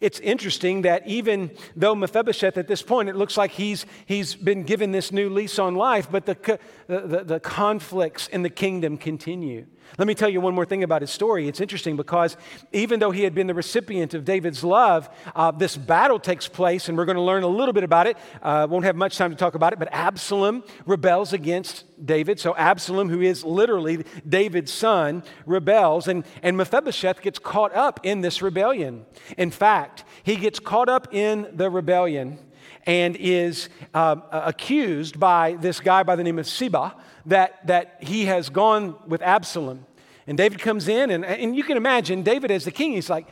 It's 0.00 0.20
interesting 0.20 0.82
that 0.82 1.04
even 1.08 1.50
though 1.74 1.96
Mephibosheth 1.96 2.56
at 2.56 2.68
this 2.68 2.82
point, 2.82 3.08
it 3.08 3.16
looks 3.16 3.36
like 3.36 3.50
he's, 3.50 3.86
he's 4.06 4.36
been 4.36 4.62
given 4.62 4.92
this 4.92 5.10
new 5.10 5.28
lease 5.28 5.58
on 5.58 5.74
life, 5.74 6.06
but 6.12 6.26
the, 6.26 6.60
the, 6.86 7.24
the 7.24 7.40
conflicts 7.40 8.28
in 8.28 8.44
the 8.44 8.50
kingdom 8.50 8.98
continue. 8.98 9.66
Let 9.98 10.06
me 10.06 10.14
tell 10.14 10.28
you 10.28 10.40
one 10.40 10.54
more 10.54 10.66
thing 10.66 10.82
about 10.82 11.00
his 11.00 11.10
story. 11.10 11.48
It's 11.48 11.60
interesting 11.60 11.96
because 11.96 12.36
even 12.72 13.00
though 13.00 13.10
he 13.10 13.22
had 13.22 13.34
been 13.34 13.46
the 13.46 13.54
recipient 13.54 14.14
of 14.14 14.24
David's 14.24 14.62
love, 14.62 15.08
uh, 15.34 15.50
this 15.50 15.76
battle 15.76 16.18
takes 16.18 16.48
place, 16.48 16.88
and 16.88 16.98
we're 16.98 17.04
going 17.04 17.16
to 17.16 17.22
learn 17.22 17.42
a 17.42 17.48
little 17.48 17.72
bit 17.72 17.84
about 17.84 18.06
it. 18.06 18.16
Uh, 18.42 18.66
won't 18.68 18.84
have 18.84 18.96
much 18.96 19.16
time 19.16 19.30
to 19.30 19.36
talk 19.36 19.54
about 19.54 19.72
it, 19.72 19.78
but 19.78 19.88
Absalom 19.92 20.64
rebels 20.84 21.32
against 21.32 21.84
David. 22.04 22.38
So 22.38 22.54
Absalom, 22.56 23.08
who 23.08 23.20
is 23.20 23.44
literally 23.44 24.04
David's 24.28 24.72
son, 24.72 25.22
rebels, 25.46 26.08
and, 26.08 26.24
and 26.42 26.56
Mephibosheth 26.56 27.22
gets 27.22 27.38
caught 27.38 27.74
up 27.74 28.00
in 28.02 28.20
this 28.20 28.42
rebellion. 28.42 29.06
In 29.38 29.50
fact, 29.50 30.04
he 30.22 30.36
gets 30.36 30.58
caught 30.58 30.88
up 30.88 31.14
in 31.14 31.48
the 31.54 31.70
rebellion 31.70 32.38
and 32.84 33.16
is 33.16 33.68
uh, 33.94 34.16
accused 34.30 35.18
by 35.18 35.54
this 35.54 35.80
guy 35.80 36.02
by 36.02 36.16
the 36.16 36.22
name 36.22 36.38
of 36.38 36.46
Ziba 36.46 36.94
that, 37.26 37.66
that 37.66 37.98
he 38.00 38.26
has 38.26 38.48
gone 38.48 38.96
with 39.06 39.22
Absalom. 39.22 39.86
And 40.26 40.36
David 40.36 40.58
comes 40.58 40.88
in, 40.88 41.10
and, 41.10 41.24
and 41.24 41.54
you 41.54 41.62
can 41.62 41.76
imagine 41.76 42.22
David 42.22 42.50
as 42.50 42.64
the 42.64 42.70
king, 42.70 42.92
he's 42.92 43.10
like, 43.10 43.28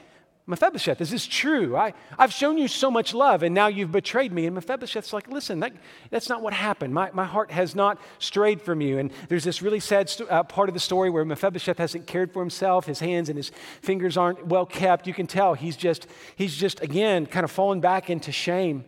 Mephibosheth, 0.46 1.00
is 1.00 1.10
this 1.10 1.26
true? 1.26 1.74
I, 1.74 1.94
I've 2.18 2.32
shown 2.32 2.58
you 2.58 2.68
so 2.68 2.90
much 2.90 3.14
love, 3.14 3.42
and 3.42 3.54
now 3.54 3.68
you've 3.68 3.92
betrayed 3.92 4.30
me. 4.30 4.44
And 4.44 4.54
Mephibosheth's 4.54 5.14
like, 5.14 5.26
listen, 5.28 5.60
that, 5.60 5.72
that's 6.10 6.28
not 6.28 6.42
what 6.42 6.52
happened. 6.52 6.92
My, 6.92 7.10
my 7.14 7.24
heart 7.24 7.50
has 7.50 7.74
not 7.74 7.98
strayed 8.18 8.60
from 8.60 8.82
you. 8.82 8.98
And 8.98 9.10
there's 9.30 9.44
this 9.44 9.62
really 9.62 9.80
sad 9.80 10.10
st- 10.10 10.30
uh, 10.30 10.42
part 10.42 10.68
of 10.68 10.74
the 10.74 10.80
story 10.80 11.08
where 11.08 11.24
Mephibosheth 11.24 11.78
hasn't 11.78 12.06
cared 12.06 12.30
for 12.30 12.40
himself. 12.40 12.84
His 12.84 13.00
hands 13.00 13.30
and 13.30 13.38
his 13.38 13.52
fingers 13.80 14.18
aren't 14.18 14.46
well 14.46 14.66
kept. 14.66 15.06
You 15.06 15.14
can 15.14 15.26
tell 15.26 15.54
he's 15.54 15.78
just, 15.78 16.06
he's 16.36 16.54
just 16.54 16.82
again, 16.82 17.24
kind 17.24 17.44
of 17.44 17.50
fallen 17.50 17.80
back 17.80 18.10
into 18.10 18.30
shame. 18.30 18.84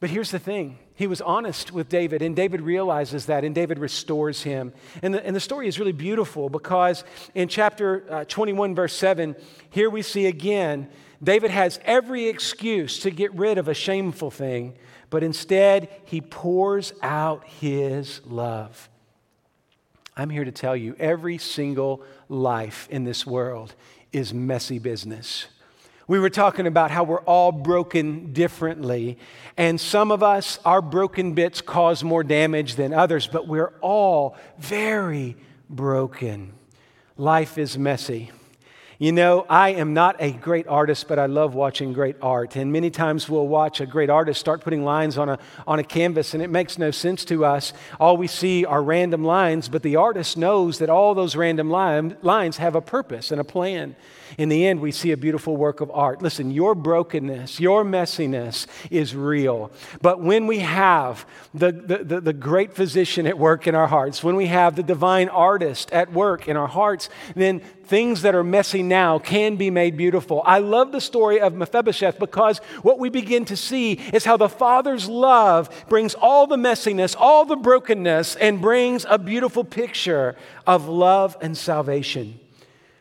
But 0.00 0.10
here's 0.10 0.32
the 0.32 0.40
thing 0.40 0.78
he 1.02 1.08
was 1.08 1.20
honest 1.20 1.72
with 1.72 1.88
David, 1.88 2.22
and 2.22 2.36
David 2.36 2.60
realizes 2.60 3.26
that, 3.26 3.42
and 3.42 3.52
David 3.52 3.80
restores 3.80 4.44
him. 4.44 4.72
And 5.02 5.12
the, 5.12 5.26
and 5.26 5.34
the 5.34 5.40
story 5.40 5.66
is 5.66 5.80
really 5.80 5.90
beautiful 5.90 6.48
because 6.48 7.02
in 7.34 7.48
chapter 7.48 8.04
uh, 8.08 8.24
21, 8.26 8.76
verse 8.76 8.94
7, 8.94 9.34
here 9.70 9.90
we 9.90 10.02
see 10.02 10.26
again 10.26 10.88
David 11.20 11.50
has 11.50 11.80
every 11.84 12.28
excuse 12.28 13.00
to 13.00 13.10
get 13.10 13.34
rid 13.34 13.58
of 13.58 13.66
a 13.66 13.74
shameful 13.74 14.30
thing, 14.30 14.74
but 15.10 15.24
instead 15.24 15.88
he 16.04 16.20
pours 16.20 16.92
out 17.02 17.48
his 17.48 18.20
love. 18.24 18.88
I'm 20.16 20.30
here 20.30 20.44
to 20.44 20.52
tell 20.52 20.76
you 20.76 20.94
every 21.00 21.38
single 21.38 22.04
life 22.28 22.86
in 22.92 23.02
this 23.02 23.26
world 23.26 23.74
is 24.12 24.32
messy 24.32 24.78
business. 24.78 25.48
We 26.08 26.18
were 26.18 26.30
talking 26.30 26.66
about 26.66 26.90
how 26.90 27.04
we're 27.04 27.20
all 27.20 27.52
broken 27.52 28.32
differently. 28.32 29.18
And 29.56 29.80
some 29.80 30.10
of 30.10 30.22
us, 30.22 30.58
our 30.64 30.82
broken 30.82 31.34
bits 31.34 31.60
cause 31.60 32.02
more 32.02 32.24
damage 32.24 32.74
than 32.74 32.92
others, 32.92 33.26
but 33.26 33.46
we're 33.46 33.72
all 33.80 34.36
very 34.58 35.36
broken. 35.70 36.52
Life 37.16 37.58
is 37.58 37.78
messy. 37.78 38.30
You 39.02 39.10
know, 39.10 39.44
I 39.50 39.70
am 39.70 39.94
not 39.94 40.14
a 40.20 40.30
great 40.30 40.68
artist, 40.68 41.08
but 41.08 41.18
I 41.18 41.26
love 41.26 41.56
watching 41.56 41.92
great 41.92 42.14
art. 42.22 42.54
And 42.54 42.72
many 42.72 42.88
times 42.88 43.28
we'll 43.28 43.48
watch 43.48 43.80
a 43.80 43.84
great 43.84 44.10
artist 44.10 44.38
start 44.38 44.60
putting 44.60 44.84
lines 44.84 45.18
on 45.18 45.28
a, 45.28 45.40
on 45.66 45.80
a 45.80 45.82
canvas, 45.82 46.34
and 46.34 46.40
it 46.40 46.50
makes 46.50 46.78
no 46.78 46.92
sense 46.92 47.24
to 47.24 47.44
us. 47.44 47.72
All 47.98 48.16
we 48.16 48.28
see 48.28 48.64
are 48.64 48.80
random 48.80 49.24
lines, 49.24 49.68
but 49.68 49.82
the 49.82 49.96
artist 49.96 50.36
knows 50.36 50.78
that 50.78 50.88
all 50.88 51.16
those 51.16 51.34
random 51.34 51.68
line, 51.68 52.16
lines 52.22 52.58
have 52.58 52.76
a 52.76 52.80
purpose 52.80 53.32
and 53.32 53.40
a 53.40 53.44
plan. 53.44 53.96
In 54.38 54.48
the 54.48 54.66
end, 54.66 54.80
we 54.80 54.92
see 54.92 55.10
a 55.10 55.16
beautiful 55.16 55.56
work 55.56 55.80
of 55.80 55.90
art. 55.90 56.22
Listen, 56.22 56.52
your 56.52 56.76
brokenness, 56.76 57.58
your 57.58 57.84
messiness 57.84 58.68
is 58.88 59.16
real. 59.16 59.72
But 60.00 60.22
when 60.22 60.46
we 60.46 60.60
have 60.60 61.26
the, 61.52 61.72
the, 61.72 61.98
the, 62.04 62.20
the 62.20 62.32
great 62.32 62.72
physician 62.72 63.26
at 63.26 63.36
work 63.36 63.66
in 63.66 63.74
our 63.74 63.88
hearts, 63.88 64.22
when 64.22 64.36
we 64.36 64.46
have 64.46 64.76
the 64.76 64.82
divine 64.82 65.28
artist 65.28 65.90
at 65.90 66.12
work 66.12 66.48
in 66.48 66.56
our 66.56 66.68
hearts, 66.68 67.10
then 67.34 67.60
things 67.84 68.22
that 68.22 68.34
are 68.34 68.44
messy 68.44 68.82
now 68.82 69.18
can 69.18 69.56
be 69.56 69.70
made 69.70 69.96
beautiful. 69.96 70.42
I 70.44 70.58
love 70.58 70.92
the 70.92 71.00
story 71.00 71.40
of 71.40 71.54
Mephibosheth 71.54 72.18
because 72.18 72.58
what 72.82 72.98
we 72.98 73.10
begin 73.10 73.44
to 73.46 73.56
see 73.56 73.92
is 74.12 74.24
how 74.24 74.36
the 74.36 74.48
Father's 74.48 75.08
love 75.08 75.68
brings 75.88 76.14
all 76.14 76.46
the 76.46 76.56
messiness, 76.56 77.16
all 77.18 77.44
the 77.44 77.56
brokenness, 77.56 78.36
and 78.36 78.60
brings 78.60 79.04
a 79.08 79.18
beautiful 79.18 79.64
picture 79.64 80.36
of 80.66 80.88
love 80.88 81.36
and 81.40 81.56
salvation. 81.56 82.38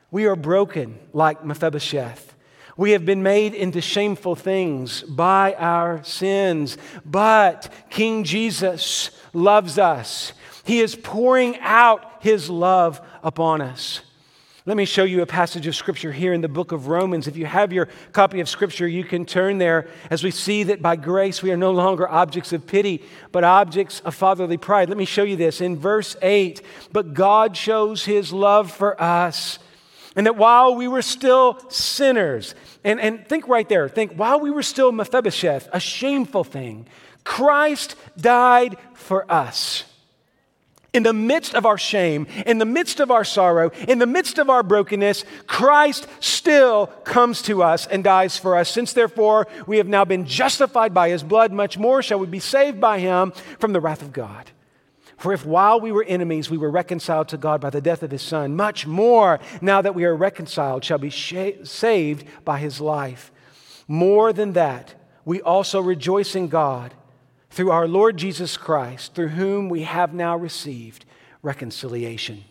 We 0.10 0.26
are 0.26 0.36
broken 0.36 1.00
like 1.14 1.46
Mephibosheth. 1.46 2.36
We 2.78 2.92
have 2.92 3.06
been 3.06 3.24
made 3.24 3.54
into 3.54 3.82
shameful 3.82 4.36
things 4.36 5.04
by 5.04 5.54
our 5.54 6.04
sins, 6.04 6.78
but 7.06 7.70
King 7.90 8.24
Jesus 8.24 9.12
loves 9.34 9.78
us. 9.78 10.34
He 10.64 10.80
is 10.80 10.96
pouring 10.96 11.60
out 11.60 12.22
his 12.22 12.50
love 12.50 13.02
upon 13.24 13.62
us. 13.62 14.02
Let 14.64 14.78
me 14.78 14.86
show 14.86 15.06
you 15.06 15.24
a 15.24 15.26
passage 15.26 15.66
of 15.66 15.76
scripture 15.76 16.12
here 16.12 16.34
in 16.34 16.42
the 16.42 16.48
book 16.48 16.72
of 16.72 16.88
Romans. 16.88 17.28
If 17.28 17.36
you 17.36 17.48
have 17.48 17.74
your 17.74 17.88
copy 18.12 18.42
of 18.42 18.48
scripture, 18.48 18.88
you 18.88 19.04
can 19.04 19.26
turn 19.26 19.58
there 19.58 19.88
as 20.12 20.24
we 20.24 20.30
see 20.30 20.62
that 20.66 20.84
by 20.84 20.98
grace 20.98 21.42
we 21.42 21.52
are 21.52 21.58
no 21.58 21.72
longer 21.72 22.08
objects 22.08 22.54
of 22.54 22.68
pity, 22.68 23.02
but 23.32 23.44
objects 23.44 24.02
of 24.02 24.14
fatherly 24.14 24.58
pride. 24.58 24.88
Let 24.88 25.00
me 25.00 25.06
show 25.06 25.24
you 25.24 25.36
this 25.36 25.62
in 25.62 25.80
verse 25.80 26.16
8. 26.22 26.62
But 26.92 27.16
God 27.16 27.58
shows 27.58 28.06
his 28.06 28.32
love 28.32 28.72
for 28.72 29.02
us 29.02 29.58
And 30.16 30.28
that 30.28 30.36
while 30.36 30.76
we 30.76 30.88
were 30.88 31.02
still 31.02 31.58
sinners, 31.70 32.54
and, 32.84 33.00
and 33.00 33.28
think 33.28 33.48
right 33.48 33.68
there, 33.68 33.90
think 33.90 34.14
while 34.14 34.40
we 34.40 34.52
were 34.52 34.62
still 34.62 34.92
Mephibosheth, 34.92 35.70
a 35.74 35.80
shameful 35.80 36.44
thing, 36.44 36.86
Christ 37.24 37.96
died 38.16 38.78
for 38.94 39.32
us. 39.32 39.86
In 40.94 41.04
the 41.04 41.14
midst 41.14 41.56
of 41.56 41.66
our 41.66 41.78
shame, 41.78 42.28
in 42.46 42.58
the 42.58 42.66
midst 42.66 43.00
of 43.00 43.12
our 43.12 43.24
sorrow, 43.24 43.72
in 43.88 44.00
the 44.00 44.06
midst 44.06 44.38
of 44.38 44.50
our 44.50 44.62
brokenness, 44.62 45.24
Christ 45.48 46.06
still 46.20 46.88
comes 47.06 47.42
to 47.44 47.64
us 47.64 47.88
and 47.88 48.04
dies 48.04 48.38
for 48.38 48.58
us. 48.58 48.70
Since 48.70 48.92
therefore 48.92 49.48
we 49.68 49.78
have 49.78 49.88
now 49.88 50.04
been 50.04 50.26
justified 50.26 50.94
by 50.94 51.10
his 51.10 51.24
blood, 51.24 51.54
much 51.54 51.78
more 51.78 52.02
shall 52.02 52.20
we 52.20 52.28
be 52.28 52.42
saved 52.42 52.82
by 52.82 53.00
him 53.00 53.32
from 53.58 53.72
the 53.72 53.80
wrath 53.80 54.02
of 54.02 54.12
God. 54.12 54.52
For 55.16 55.32
if 55.32 55.46
while 55.46 55.80
we 55.80 55.94
were 55.94 56.04
enemies 56.04 56.50
we 56.50 56.58
were 56.58 56.72
reconciled 56.72 57.30
to 57.30 57.38
God 57.38 57.62
by 57.62 57.70
the 57.70 57.80
death 57.80 58.04
of 58.04 58.12
his 58.12 58.24
Son, 58.24 58.56
much 58.58 58.86
more 58.86 59.40
now 59.62 59.82
that 59.82 59.96
we 59.96 60.04
are 60.04 60.16
reconciled 60.16 60.84
shall 60.84 60.98
be 60.98 61.12
sh- 61.12 61.54
saved 61.64 62.26
by 62.44 62.60
his 62.60 62.82
life. 62.82 63.32
More 63.88 64.34
than 64.34 64.54
that, 64.54 64.96
we 65.24 65.40
also 65.42 65.80
rejoice 65.80 66.36
in 66.36 66.50
God 66.50 66.94
through 67.52 67.72
our 67.72 67.88
Lord 67.88 68.18
Jesus 68.18 68.58
Christ, 68.58 69.14
through 69.14 69.30
whom 69.30 69.70
we 69.70 69.84
have 69.84 70.14
now 70.14 70.36
received 70.36 71.06
reconciliation. 71.42 72.44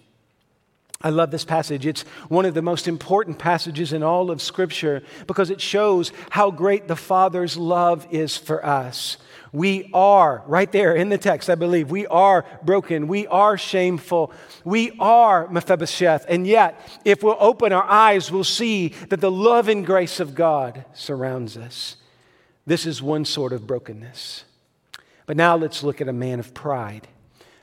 I 1.02 1.08
love 1.08 1.30
this 1.30 1.46
passage. 1.46 1.86
It's 1.86 2.02
one 2.28 2.44
of 2.44 2.52
the 2.52 2.60
most 2.60 2.86
important 2.86 3.38
passages 3.38 3.94
in 3.94 4.02
all 4.02 4.30
of 4.30 4.42
Scripture 4.42 5.02
because 5.26 5.48
it 5.48 5.60
shows 5.60 6.12
how 6.28 6.50
great 6.50 6.88
the 6.88 6.96
Father's 6.96 7.56
love 7.56 8.06
is 8.10 8.36
for 8.36 8.64
us. 8.64 9.16
We 9.50 9.90
are, 9.94 10.44
right 10.46 10.70
there 10.70 10.94
in 10.94 11.08
the 11.08 11.16
text, 11.16 11.48
I 11.48 11.54
believe, 11.54 11.90
we 11.90 12.06
are 12.06 12.44
broken. 12.62 13.08
We 13.08 13.26
are 13.28 13.56
shameful. 13.56 14.30
We 14.62 14.92
are 15.00 15.48
Mephibosheth. 15.48 16.26
And 16.28 16.46
yet, 16.46 16.78
if 17.06 17.22
we'll 17.22 17.36
open 17.40 17.72
our 17.72 17.84
eyes, 17.84 18.30
we'll 18.30 18.44
see 18.44 18.88
that 19.08 19.22
the 19.22 19.30
love 19.30 19.68
and 19.68 19.86
grace 19.86 20.20
of 20.20 20.34
God 20.34 20.84
surrounds 20.92 21.56
us. 21.56 21.96
This 22.66 22.84
is 22.84 23.00
one 23.00 23.24
sort 23.24 23.54
of 23.54 23.66
brokenness. 23.66 24.44
But 25.30 25.36
now 25.36 25.54
let's 25.54 25.84
look 25.84 26.00
at 26.00 26.08
a 26.08 26.12
man 26.12 26.40
of 26.40 26.54
pride. 26.54 27.06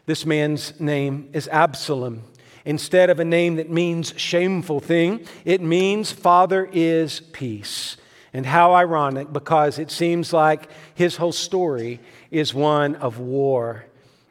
This 0.05 0.25
man's 0.25 0.79
name 0.79 1.29
is 1.33 1.49
Absalom. 1.49 2.23
Instead 2.63 3.09
of 3.09 3.19
a 3.19 3.25
name 3.25 3.57
that 3.57 3.69
means 3.69 4.13
shameful 4.15 4.79
thing, 4.79 5.27
it 5.43 5.61
means 5.61 6.13
Father 6.13 6.69
is 6.71 7.19
peace. 7.33 7.97
And 8.31 8.45
how 8.45 8.73
ironic, 8.73 9.33
because 9.33 9.79
it 9.79 9.91
seems 9.91 10.31
like 10.31 10.69
his 10.95 11.17
whole 11.17 11.33
story 11.33 11.99
is 12.31 12.53
one 12.53 12.95
of 12.95 13.19
war 13.19 13.83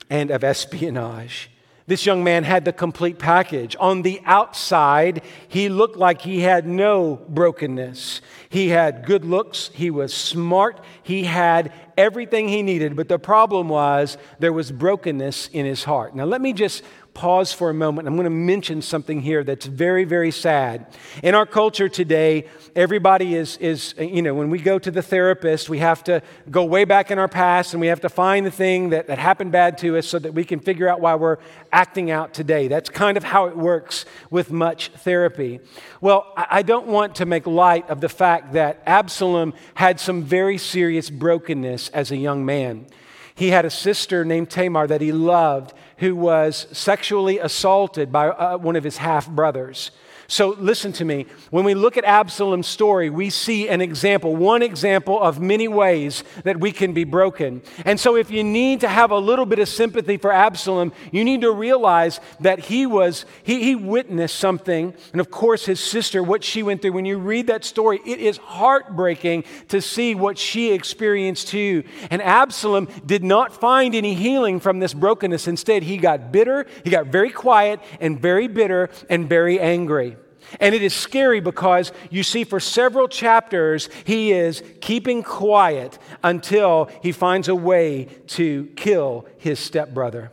and 0.08 0.30
of 0.30 0.42
espionage. 0.42 1.50
This 1.88 2.04
young 2.04 2.24
man 2.24 2.42
had 2.42 2.64
the 2.64 2.72
complete 2.72 3.18
package. 3.18 3.76
On 3.78 4.02
the 4.02 4.20
outside, 4.24 5.22
he 5.46 5.68
looked 5.68 5.96
like 5.96 6.22
he 6.22 6.40
had 6.40 6.66
no 6.66 7.24
brokenness. 7.28 8.20
He 8.48 8.70
had 8.70 9.06
good 9.06 9.24
looks, 9.24 9.70
he 9.72 9.90
was 9.90 10.12
smart, 10.12 10.80
he 11.02 11.24
had 11.24 11.72
everything 11.96 12.48
he 12.48 12.62
needed. 12.62 12.96
But 12.96 13.08
the 13.08 13.20
problem 13.20 13.68
was 13.68 14.18
there 14.40 14.52
was 14.52 14.72
brokenness 14.72 15.48
in 15.52 15.64
his 15.64 15.84
heart. 15.84 16.16
Now, 16.16 16.24
let 16.24 16.40
me 16.40 16.52
just 16.52 16.82
pause 17.16 17.50
for 17.50 17.70
a 17.70 17.74
moment. 17.74 18.06
I'm 18.06 18.14
going 18.14 18.24
to 18.24 18.30
mention 18.30 18.82
something 18.82 19.22
here 19.22 19.42
that's 19.42 19.64
very, 19.64 20.04
very 20.04 20.30
sad. 20.30 20.86
In 21.22 21.34
our 21.34 21.46
culture 21.46 21.88
today, 21.88 22.46
everybody 22.76 23.34
is, 23.34 23.56
is, 23.56 23.94
you 23.98 24.20
know, 24.20 24.34
when 24.34 24.50
we 24.50 24.58
go 24.58 24.78
to 24.78 24.90
the 24.90 25.00
therapist, 25.00 25.70
we 25.70 25.78
have 25.78 26.04
to 26.04 26.20
go 26.50 26.62
way 26.66 26.84
back 26.84 27.10
in 27.10 27.18
our 27.18 27.26
past 27.26 27.72
and 27.72 27.80
we 27.80 27.86
have 27.86 28.02
to 28.02 28.10
find 28.10 28.44
the 28.44 28.50
thing 28.50 28.90
that, 28.90 29.06
that 29.06 29.18
happened 29.18 29.50
bad 29.50 29.78
to 29.78 29.96
us 29.96 30.06
so 30.06 30.18
that 30.18 30.34
we 30.34 30.44
can 30.44 30.60
figure 30.60 30.90
out 30.90 31.00
why 31.00 31.14
we're 31.14 31.38
acting 31.72 32.10
out 32.10 32.34
today. 32.34 32.68
That's 32.68 32.90
kind 32.90 33.16
of 33.16 33.24
how 33.24 33.46
it 33.46 33.56
works 33.56 34.04
with 34.28 34.52
much 34.52 34.90
therapy. 34.90 35.60
Well, 36.02 36.30
I 36.36 36.60
don't 36.60 36.86
want 36.86 37.14
to 37.14 37.24
make 37.24 37.46
light 37.46 37.88
of 37.88 38.02
the 38.02 38.10
fact 38.10 38.52
that 38.52 38.82
Absalom 38.84 39.54
had 39.72 39.98
some 40.00 40.22
very 40.22 40.58
serious 40.58 41.08
brokenness 41.08 41.88
as 41.88 42.10
a 42.10 42.16
young 42.18 42.44
man. 42.44 42.86
He 43.34 43.50
had 43.50 43.66
a 43.66 43.70
sister 43.70 44.24
named 44.24 44.48
Tamar 44.48 44.86
that 44.86 45.02
he 45.02 45.12
loved 45.12 45.74
who 45.98 46.14
was 46.14 46.66
sexually 46.72 47.38
assaulted 47.38 48.12
by 48.12 48.28
uh, 48.28 48.58
one 48.58 48.76
of 48.76 48.84
his 48.84 48.98
half 48.98 49.28
brothers. 49.28 49.90
So, 50.28 50.56
listen 50.58 50.92
to 50.94 51.04
me. 51.04 51.26
When 51.50 51.64
we 51.64 51.74
look 51.74 51.96
at 51.96 52.04
Absalom's 52.04 52.66
story, 52.66 53.10
we 53.10 53.30
see 53.30 53.68
an 53.68 53.80
example, 53.80 54.34
one 54.34 54.60
example 54.60 55.22
of 55.22 55.40
many 55.40 55.68
ways 55.68 56.24
that 56.42 56.58
we 56.58 56.72
can 56.72 56.92
be 56.92 57.04
broken. 57.04 57.62
And 57.84 58.00
so, 58.00 58.16
if 58.16 58.28
you 58.28 58.42
need 58.42 58.80
to 58.80 58.88
have 58.88 59.12
a 59.12 59.18
little 59.18 59.46
bit 59.46 59.60
of 59.60 59.68
sympathy 59.68 60.16
for 60.16 60.32
Absalom, 60.32 60.92
you 61.12 61.24
need 61.24 61.42
to 61.42 61.52
realize 61.52 62.18
that 62.40 62.58
he 62.58 62.86
was, 62.86 63.24
he, 63.44 63.62
he 63.62 63.76
witnessed 63.76 64.36
something. 64.36 64.94
And 65.12 65.20
of 65.20 65.30
course, 65.30 65.66
his 65.66 65.78
sister, 65.78 66.24
what 66.24 66.42
she 66.42 66.62
went 66.64 66.82
through. 66.82 66.92
When 66.92 67.04
you 67.04 67.18
read 67.18 67.46
that 67.46 67.64
story, 67.64 68.00
it 68.04 68.18
is 68.18 68.38
heartbreaking 68.38 69.44
to 69.68 69.80
see 69.80 70.16
what 70.16 70.38
she 70.38 70.72
experienced 70.72 71.48
too. 71.48 71.84
And 72.10 72.20
Absalom 72.20 72.88
did 73.04 73.22
not 73.22 73.52
find 73.52 73.94
any 73.94 74.14
healing 74.14 74.58
from 74.58 74.80
this 74.80 74.92
brokenness. 74.92 75.46
Instead, 75.46 75.84
he 75.84 75.98
got 75.98 76.32
bitter, 76.32 76.66
he 76.82 76.90
got 76.90 77.06
very 77.06 77.30
quiet, 77.30 77.80
and 78.00 78.20
very 78.20 78.48
bitter, 78.48 78.90
and 79.08 79.28
very 79.28 79.60
angry. 79.60 80.15
And 80.60 80.74
it 80.74 80.82
is 80.82 80.94
scary 80.94 81.40
because 81.40 81.92
you 82.10 82.22
see, 82.22 82.44
for 82.44 82.60
several 82.60 83.08
chapters, 83.08 83.88
he 84.04 84.32
is 84.32 84.62
keeping 84.80 85.22
quiet 85.22 85.98
until 86.22 86.90
he 87.02 87.12
finds 87.12 87.48
a 87.48 87.54
way 87.54 88.04
to 88.28 88.66
kill 88.76 89.26
his 89.38 89.58
stepbrother. 89.58 90.30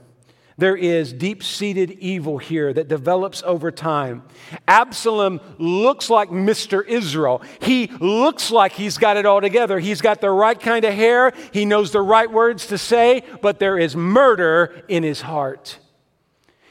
There 0.57 0.75
is 0.75 1.13
deep 1.13 1.43
seated 1.43 1.91
evil 1.91 2.37
here 2.37 2.71
that 2.73 2.87
develops 2.87 3.41
over 3.43 3.71
time. 3.71 4.23
Absalom 4.67 5.41
looks 5.57 6.11
like 6.11 6.29
Mr. 6.29 6.85
Israel. 6.85 7.41
He 7.59 7.87
looks 7.99 8.51
like 8.51 8.73
he's 8.73 8.99
got 8.99 9.17
it 9.17 9.25
all 9.25 9.41
together. 9.41 9.79
He's 9.79 9.99
got 9.99 10.21
the 10.21 10.29
right 10.29 10.59
kind 10.59 10.85
of 10.85 10.93
hair, 10.93 11.33
he 11.51 11.65
knows 11.65 11.91
the 11.91 12.01
right 12.01 12.31
words 12.31 12.67
to 12.67 12.77
say, 12.77 13.23
but 13.41 13.59
there 13.59 13.79
is 13.79 13.95
murder 13.95 14.83
in 14.87 15.01
his 15.01 15.21
heart. 15.21 15.79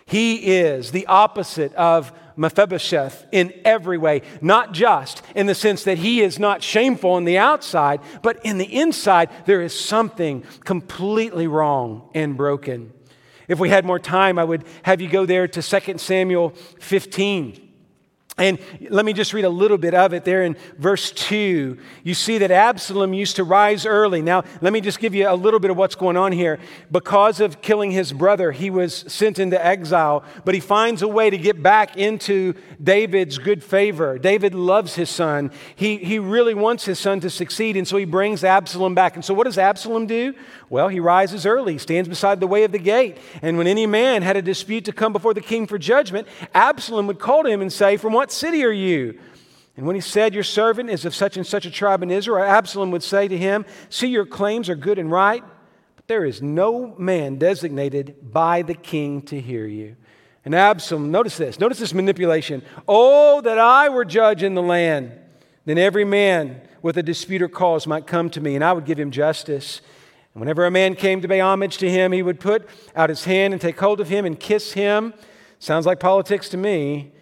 He 0.06 0.36
is 0.36 0.92
the 0.92 1.06
opposite 1.06 1.74
of 1.74 2.12
Mephibosheth 2.36 3.26
in 3.32 3.52
every 3.64 3.98
way, 3.98 4.22
not 4.40 4.72
just 4.72 5.22
in 5.34 5.46
the 5.46 5.54
sense 5.54 5.84
that 5.84 5.98
he 5.98 6.20
is 6.20 6.38
not 6.38 6.62
shameful 6.62 7.12
on 7.12 7.24
the 7.24 7.38
outside, 7.38 8.00
but 8.22 8.44
in 8.44 8.58
the 8.58 8.78
inside, 8.78 9.30
there 9.46 9.62
is 9.62 9.78
something 9.78 10.44
completely 10.64 11.46
wrong 11.46 12.08
and 12.14 12.36
broken. 12.36 12.92
If 13.48 13.58
we 13.58 13.68
had 13.68 13.84
more 13.84 13.98
time, 13.98 14.38
I 14.38 14.44
would 14.44 14.64
have 14.84 15.00
you 15.00 15.08
go 15.08 15.26
there 15.26 15.48
to 15.48 15.62
2 15.62 15.98
Samuel 15.98 16.50
15. 16.80 17.71
And 18.38 18.58
let 18.88 19.04
me 19.04 19.12
just 19.12 19.34
read 19.34 19.44
a 19.44 19.50
little 19.50 19.76
bit 19.76 19.92
of 19.92 20.14
it 20.14 20.24
there 20.24 20.42
in 20.42 20.56
verse 20.78 21.12
2. 21.12 21.76
You 22.02 22.14
see 22.14 22.38
that 22.38 22.50
Absalom 22.50 23.12
used 23.12 23.36
to 23.36 23.44
rise 23.44 23.84
early. 23.84 24.22
Now, 24.22 24.44
let 24.62 24.72
me 24.72 24.80
just 24.80 25.00
give 25.00 25.14
you 25.14 25.28
a 25.28 25.36
little 25.36 25.60
bit 25.60 25.70
of 25.70 25.76
what's 25.76 25.94
going 25.94 26.16
on 26.16 26.32
here. 26.32 26.58
Because 26.90 27.40
of 27.40 27.60
killing 27.60 27.90
his 27.90 28.10
brother, 28.10 28.50
he 28.50 28.70
was 28.70 29.04
sent 29.06 29.38
into 29.38 29.62
exile, 29.62 30.24
but 30.46 30.54
he 30.54 30.60
finds 30.60 31.02
a 31.02 31.08
way 31.08 31.28
to 31.28 31.36
get 31.36 31.62
back 31.62 31.98
into 31.98 32.54
David's 32.82 33.36
good 33.36 33.62
favor. 33.62 34.18
David 34.18 34.54
loves 34.54 34.94
his 34.94 35.10
son. 35.10 35.50
He, 35.76 35.98
he 35.98 36.18
really 36.18 36.54
wants 36.54 36.86
his 36.86 36.98
son 36.98 37.20
to 37.20 37.28
succeed, 37.28 37.76
and 37.76 37.86
so 37.86 37.98
he 37.98 38.06
brings 38.06 38.44
Absalom 38.44 38.94
back. 38.94 39.14
And 39.14 39.22
so, 39.22 39.34
what 39.34 39.44
does 39.44 39.58
Absalom 39.58 40.06
do? 40.06 40.34
Well, 40.72 40.88
he 40.88 41.00
rises 41.00 41.44
early, 41.44 41.76
stands 41.76 42.08
beside 42.08 42.40
the 42.40 42.46
way 42.46 42.64
of 42.64 42.72
the 42.72 42.78
gate. 42.78 43.18
And 43.42 43.58
when 43.58 43.66
any 43.66 43.84
man 43.84 44.22
had 44.22 44.38
a 44.38 44.42
dispute 44.42 44.86
to 44.86 44.92
come 44.94 45.12
before 45.12 45.34
the 45.34 45.42
king 45.42 45.66
for 45.66 45.76
judgment, 45.76 46.26
Absalom 46.54 47.06
would 47.08 47.18
call 47.18 47.42
to 47.42 47.50
him 47.50 47.60
and 47.60 47.70
say, 47.70 47.98
From 47.98 48.14
what 48.14 48.32
city 48.32 48.64
are 48.64 48.72
you? 48.72 49.20
And 49.76 49.84
when 49.84 49.96
he 49.96 50.00
said, 50.00 50.32
Your 50.32 50.42
servant 50.42 50.88
is 50.88 51.04
of 51.04 51.14
such 51.14 51.36
and 51.36 51.46
such 51.46 51.66
a 51.66 51.70
tribe 51.70 52.02
in 52.02 52.10
Israel, 52.10 52.42
Absalom 52.42 52.90
would 52.90 53.02
say 53.02 53.28
to 53.28 53.36
him, 53.36 53.66
See, 53.90 54.06
your 54.06 54.24
claims 54.24 54.70
are 54.70 54.74
good 54.74 54.98
and 54.98 55.10
right, 55.10 55.44
but 55.94 56.08
there 56.08 56.24
is 56.24 56.40
no 56.40 56.94
man 56.96 57.36
designated 57.36 58.32
by 58.32 58.62
the 58.62 58.72
king 58.72 59.20
to 59.26 59.38
hear 59.38 59.66
you. 59.66 59.96
And 60.42 60.54
Absalom, 60.54 61.10
notice 61.10 61.36
this, 61.36 61.60
notice 61.60 61.80
this 61.80 61.92
manipulation. 61.92 62.62
Oh, 62.88 63.42
that 63.42 63.58
I 63.58 63.90
were 63.90 64.06
judge 64.06 64.42
in 64.42 64.54
the 64.54 64.62
land. 64.62 65.12
Then 65.66 65.76
every 65.76 66.06
man 66.06 66.62
with 66.80 66.96
a 66.96 67.02
dispute 67.02 67.42
or 67.42 67.48
cause 67.50 67.86
might 67.86 68.06
come 68.06 68.30
to 68.30 68.40
me, 68.40 68.54
and 68.54 68.64
I 68.64 68.72
would 68.72 68.86
give 68.86 68.98
him 68.98 69.10
justice. 69.10 69.82
And 70.34 70.40
whenever 70.40 70.64
a 70.64 70.70
man 70.70 70.94
came 70.94 71.20
to 71.20 71.28
pay 71.28 71.40
homage 71.40 71.76
to 71.78 71.90
him, 71.90 72.12
he 72.12 72.22
would 72.22 72.40
put 72.40 72.68
out 72.96 73.10
his 73.10 73.24
hand 73.24 73.52
and 73.52 73.60
take 73.60 73.78
hold 73.78 74.00
of 74.00 74.08
him 74.08 74.24
and 74.24 74.38
kiss 74.38 74.72
him. 74.72 75.12
Sounds 75.58 75.86
like 75.86 76.00
politics 76.00 76.48
to 76.50 76.56
me. 76.56 77.12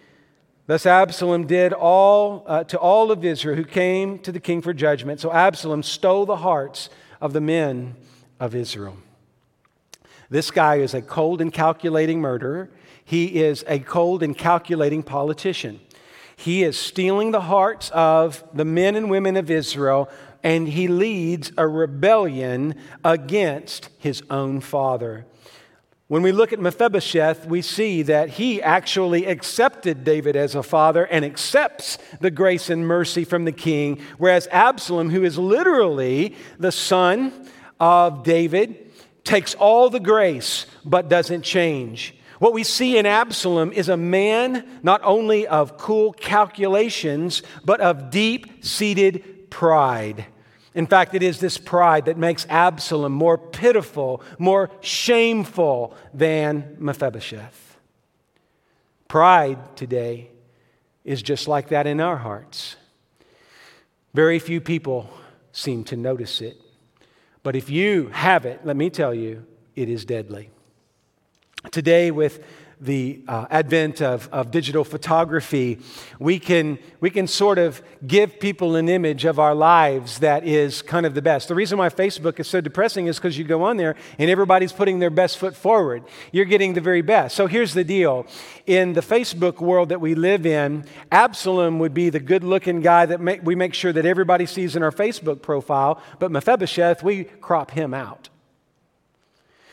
Thus 0.67 0.85
Absalom 0.85 1.47
did 1.47 1.73
all 1.73 2.45
uh, 2.47 2.63
to 2.65 2.79
all 2.79 3.11
of 3.11 3.25
Israel 3.25 3.55
who 3.55 3.65
came 3.65 4.19
to 4.19 4.31
the 4.31 4.39
king 4.39 4.61
for 4.61 4.73
judgment. 4.73 5.19
So 5.19 5.31
Absalom 5.31 5.83
stole 5.83 6.25
the 6.25 6.37
hearts 6.37 6.89
of 7.19 7.33
the 7.33 7.41
men 7.41 7.95
of 8.39 8.55
Israel. 8.55 8.97
This 10.29 10.49
guy 10.49 10.75
is 10.75 10.93
a 10.93 11.01
cold 11.01 11.41
and 11.41 11.51
calculating 11.51 12.21
murderer. 12.21 12.69
He 13.03 13.41
is 13.41 13.65
a 13.67 13.79
cold 13.79 14.23
and 14.23 14.37
calculating 14.37 15.03
politician. 15.03 15.81
He 16.37 16.63
is 16.63 16.77
stealing 16.77 17.31
the 17.31 17.41
hearts 17.41 17.91
of 17.91 18.43
the 18.53 18.63
men 18.63 18.95
and 18.95 19.09
women 19.09 19.35
of 19.35 19.51
Israel 19.51 20.09
and 20.43 20.67
he 20.67 20.87
leads 20.87 21.51
a 21.57 21.67
rebellion 21.67 22.75
against 23.03 23.89
his 23.97 24.23
own 24.29 24.61
father. 24.61 25.25
When 26.07 26.23
we 26.23 26.33
look 26.33 26.51
at 26.51 26.59
Mephibosheth, 26.59 27.45
we 27.45 27.61
see 27.61 28.01
that 28.01 28.31
he 28.31 28.61
actually 28.61 29.25
accepted 29.27 30.03
David 30.03 30.35
as 30.35 30.55
a 30.55 30.61
father 30.61 31.05
and 31.05 31.23
accepts 31.23 31.97
the 32.19 32.29
grace 32.29 32.69
and 32.69 32.85
mercy 32.85 33.23
from 33.23 33.45
the 33.45 33.53
king, 33.53 34.01
whereas 34.17 34.49
Absalom, 34.51 35.09
who 35.09 35.23
is 35.23 35.37
literally 35.37 36.35
the 36.59 36.73
son 36.73 37.31
of 37.79 38.23
David, 38.23 38.91
takes 39.23 39.53
all 39.55 39.89
the 39.89 40.01
grace 40.01 40.65
but 40.83 41.07
doesn't 41.07 41.43
change. 41.43 42.13
What 42.39 42.51
we 42.53 42.63
see 42.63 42.97
in 42.97 43.05
Absalom 43.05 43.71
is 43.71 43.87
a 43.87 43.95
man 43.95 44.67
not 44.83 44.99
only 45.05 45.47
of 45.47 45.77
cool 45.77 46.11
calculations, 46.11 47.41
but 47.63 47.79
of 47.79 48.09
deep 48.09 48.65
seated 48.65 49.40
pride. 49.51 50.25
In 50.73 50.87
fact, 50.87 51.13
it 51.13 51.21
is 51.21 51.39
this 51.39 51.59
pride 51.59 52.05
that 52.05 52.17
makes 52.17 52.47
Absalom 52.49 53.11
more 53.11 53.37
pitiful, 53.37 54.23
more 54.39 54.71
shameful 54.81 55.95
than 56.11 56.77
Mephibosheth. 56.79 57.77
Pride 59.07 59.75
today 59.75 60.31
is 61.03 61.21
just 61.21 61.47
like 61.47 61.67
that 61.67 61.85
in 61.85 61.99
our 61.99 62.17
hearts. 62.17 62.77
Very 64.13 64.39
few 64.39 64.59
people 64.59 65.09
seem 65.51 65.83
to 65.83 65.95
notice 65.95 66.41
it. 66.41 66.57
But 67.43 67.55
if 67.55 67.69
you 67.69 68.07
have 68.13 68.45
it, 68.45 68.65
let 68.65 68.75
me 68.75 68.89
tell 68.89 69.13
you, 69.13 69.45
it 69.75 69.89
is 69.89 70.05
deadly. 70.05 70.49
Today, 71.71 72.11
with 72.11 72.43
the 72.81 73.21
uh, 73.27 73.45
advent 73.51 74.01
of, 74.01 74.27
of 74.31 74.49
digital 74.49 74.83
photography, 74.83 75.79
we 76.19 76.39
can, 76.39 76.79
we 76.99 77.11
can 77.11 77.27
sort 77.27 77.59
of 77.59 77.81
give 78.05 78.39
people 78.39 78.75
an 78.75 78.89
image 78.89 79.23
of 79.23 79.39
our 79.39 79.53
lives 79.53 80.19
that 80.19 80.45
is 80.45 80.81
kind 80.81 81.05
of 81.05 81.13
the 81.13 81.21
best. 81.21 81.47
The 81.47 81.55
reason 81.55 81.77
why 81.77 81.89
Facebook 81.89 82.39
is 82.39 82.47
so 82.47 82.59
depressing 82.59 83.05
is 83.05 83.17
because 83.17 83.37
you 83.37 83.43
go 83.43 83.63
on 83.63 83.77
there 83.77 83.95
and 84.17 84.29
everybody's 84.29 84.73
putting 84.73 84.97
their 84.97 85.11
best 85.11 85.37
foot 85.37 85.55
forward. 85.55 86.03
You're 86.31 86.45
getting 86.45 86.73
the 86.73 86.81
very 86.81 87.03
best. 87.03 87.35
So 87.35 87.45
here's 87.45 87.73
the 87.73 87.83
deal 87.83 88.25
in 88.65 88.93
the 88.93 89.01
Facebook 89.01 89.59
world 89.59 89.89
that 89.89 90.01
we 90.01 90.15
live 90.15 90.45
in, 90.45 90.85
Absalom 91.11 91.77
would 91.79 91.93
be 91.93 92.09
the 92.09 92.19
good 92.19 92.43
looking 92.43 92.81
guy 92.81 93.05
that 93.05 93.43
we 93.43 93.53
make 93.53 93.75
sure 93.75 93.93
that 93.93 94.05
everybody 94.05 94.45
sees 94.47 94.75
in 94.75 94.81
our 94.81 94.91
Facebook 94.91 95.41
profile, 95.41 96.01
but 96.19 96.31
Mephibosheth, 96.31 97.03
we 97.03 97.25
crop 97.25 97.71
him 97.71 97.93
out. 97.93 98.29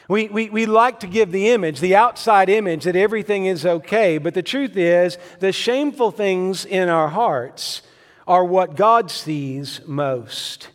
We, 0.08 0.28
we, 0.28 0.48
we 0.48 0.64
like 0.64 1.00
to 1.00 1.06
give 1.06 1.32
the 1.32 1.50
image, 1.50 1.80
the 1.80 1.94
outside 1.94 2.48
image, 2.48 2.84
that 2.84 2.96
everything 2.96 3.44
is 3.44 3.66
okay, 3.66 4.16
but 4.16 4.32
the 4.32 4.42
truth 4.42 4.74
is, 4.76 5.18
the 5.40 5.52
shameful 5.52 6.10
things 6.10 6.64
in 6.64 6.88
our 6.88 7.08
hearts 7.08 7.82
are 8.26 8.44
what 8.44 8.74
God 8.74 9.10
sees 9.10 9.82
most. 9.86 10.68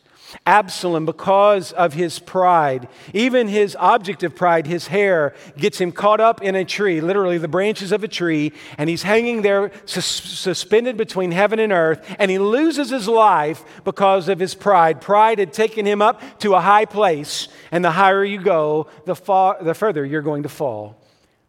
Absalom, 0.45 1.05
because 1.05 1.71
of 1.71 1.93
his 1.93 2.19
pride, 2.19 2.87
even 3.13 3.47
his 3.47 3.75
object 3.79 4.23
of 4.23 4.35
pride, 4.35 4.67
his 4.67 4.87
hair, 4.87 5.33
gets 5.57 5.79
him 5.79 5.91
caught 5.91 6.19
up 6.19 6.41
in 6.41 6.55
a 6.55 6.65
tree, 6.65 7.01
literally 7.01 7.37
the 7.37 7.47
branches 7.47 7.91
of 7.91 8.03
a 8.03 8.07
tree, 8.07 8.51
and 8.77 8.89
he's 8.89 9.03
hanging 9.03 9.41
there 9.41 9.71
sus- 9.85 10.05
suspended 10.05 10.97
between 10.97 11.31
heaven 11.31 11.59
and 11.59 11.71
earth, 11.71 12.15
and 12.19 12.29
he 12.29 12.39
loses 12.39 12.89
his 12.89 13.07
life 13.07 13.63
because 13.83 14.29
of 14.29 14.39
his 14.39 14.55
pride. 14.55 15.01
Pride 15.01 15.39
had 15.39 15.53
taken 15.53 15.85
him 15.85 16.01
up 16.01 16.21
to 16.39 16.55
a 16.55 16.61
high 16.61 16.85
place, 16.85 17.47
and 17.71 17.83
the 17.83 17.91
higher 17.91 18.23
you 18.23 18.41
go, 18.41 18.87
the, 19.05 19.15
far, 19.15 19.57
the 19.61 19.73
further 19.73 20.05
you're 20.05 20.21
going 20.21 20.43
to 20.43 20.49
fall. 20.49 21.01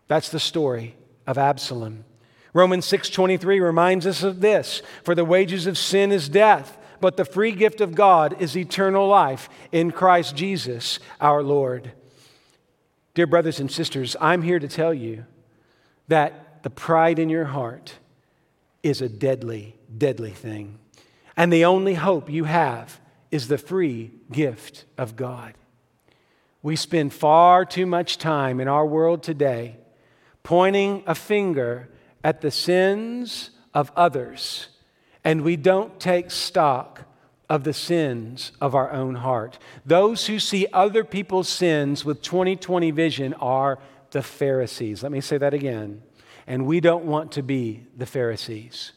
That's 0.09 0.29
the 0.29 0.41
story 0.41 0.97
of 1.27 1.39
Absalom. 1.39 2.05
Romans 2.53 2.87
6:23 2.87 3.61
reminds 3.61 4.07
us 4.07 4.23
of 4.23 4.41
this, 4.41 4.81
for 5.03 5.15
the 5.15 5.25
wages 5.25 5.67
of 5.67 5.77
sin 5.77 6.13
is 6.13 6.29
death 6.29 6.79
but 7.05 7.19
the 7.19 7.25
free 7.27 7.53
gift 7.53 7.83
of 7.83 7.95
God 7.95 8.41
is 8.41 8.57
eternal 8.57 9.07
life 9.07 9.51
in 9.71 9.91
Christ 9.91 10.35
Jesus 10.35 10.99
our 11.21 11.43
Lord. 11.43 11.93
Dear 13.13 13.27
brothers 13.27 13.61
and 13.61 13.71
sisters, 13.71 14.17
I'm 14.23 14.41
here 14.41 14.59
to 14.59 14.69
tell 14.69 14.95
you 14.95 15.27
that 16.09 16.63
the 16.63 16.71
pride 16.71 17.19
in 17.19 17.29
your 17.29 17.45
heart 17.45 17.97
is 18.83 19.03
a 19.03 19.09
deadly, 19.11 19.77
deadly 19.95 20.31
thing. 20.31 20.79
And 21.37 21.53
the 21.53 21.67
only 21.67 21.93
hope 21.93 22.31
you 22.31 22.45
have 22.45 22.99
is 23.31 23.49
the 23.49 23.59
free 23.59 24.13
gift 24.33 24.87
of 24.97 25.15
God. 25.15 25.53
We 26.63 26.75
spend 26.75 27.13
far 27.13 27.67
too 27.67 27.85
much 27.85 28.17
time 28.17 28.61
in 28.61 28.67
our 28.67 28.87
world 28.87 29.23
today 29.23 29.77
pointing 30.43 31.03
a 31.07 31.15
finger 31.15 31.91
at 32.25 32.41
the 32.41 32.51
sins 32.51 33.51
of 33.75 33.93
others 33.95 34.69
and 35.25 35.43
we 35.43 35.57
don't 35.57 35.99
take 35.99 36.31
stock 36.31 37.03
of 37.49 37.65
the 37.65 37.73
sins 37.73 38.53
of 38.61 38.75
our 38.75 38.91
own 38.93 39.17
heart. 39.17 39.59
Those 39.85 40.27
who 40.27 40.39
see 40.39 40.67
other 40.73 41.05
people's 41.05 41.49
sins 41.49 42.05
with 42.05 42.23
2020 42.23 42.91
vision 42.91 43.35
are 43.35 43.79
the 44.11 44.23
Pharisees. 44.23 45.03
Let 45.03 45.13
me 45.13 45.21
say 45.21 45.39
that 45.39 45.55
again. 45.55 46.03
And 46.47 46.67
we 46.67 46.81
don't 46.81 47.05
want 47.05 47.33
to 47.33 47.43
be 47.43 47.87
the 47.97 48.07
Pharisees. 48.07 48.93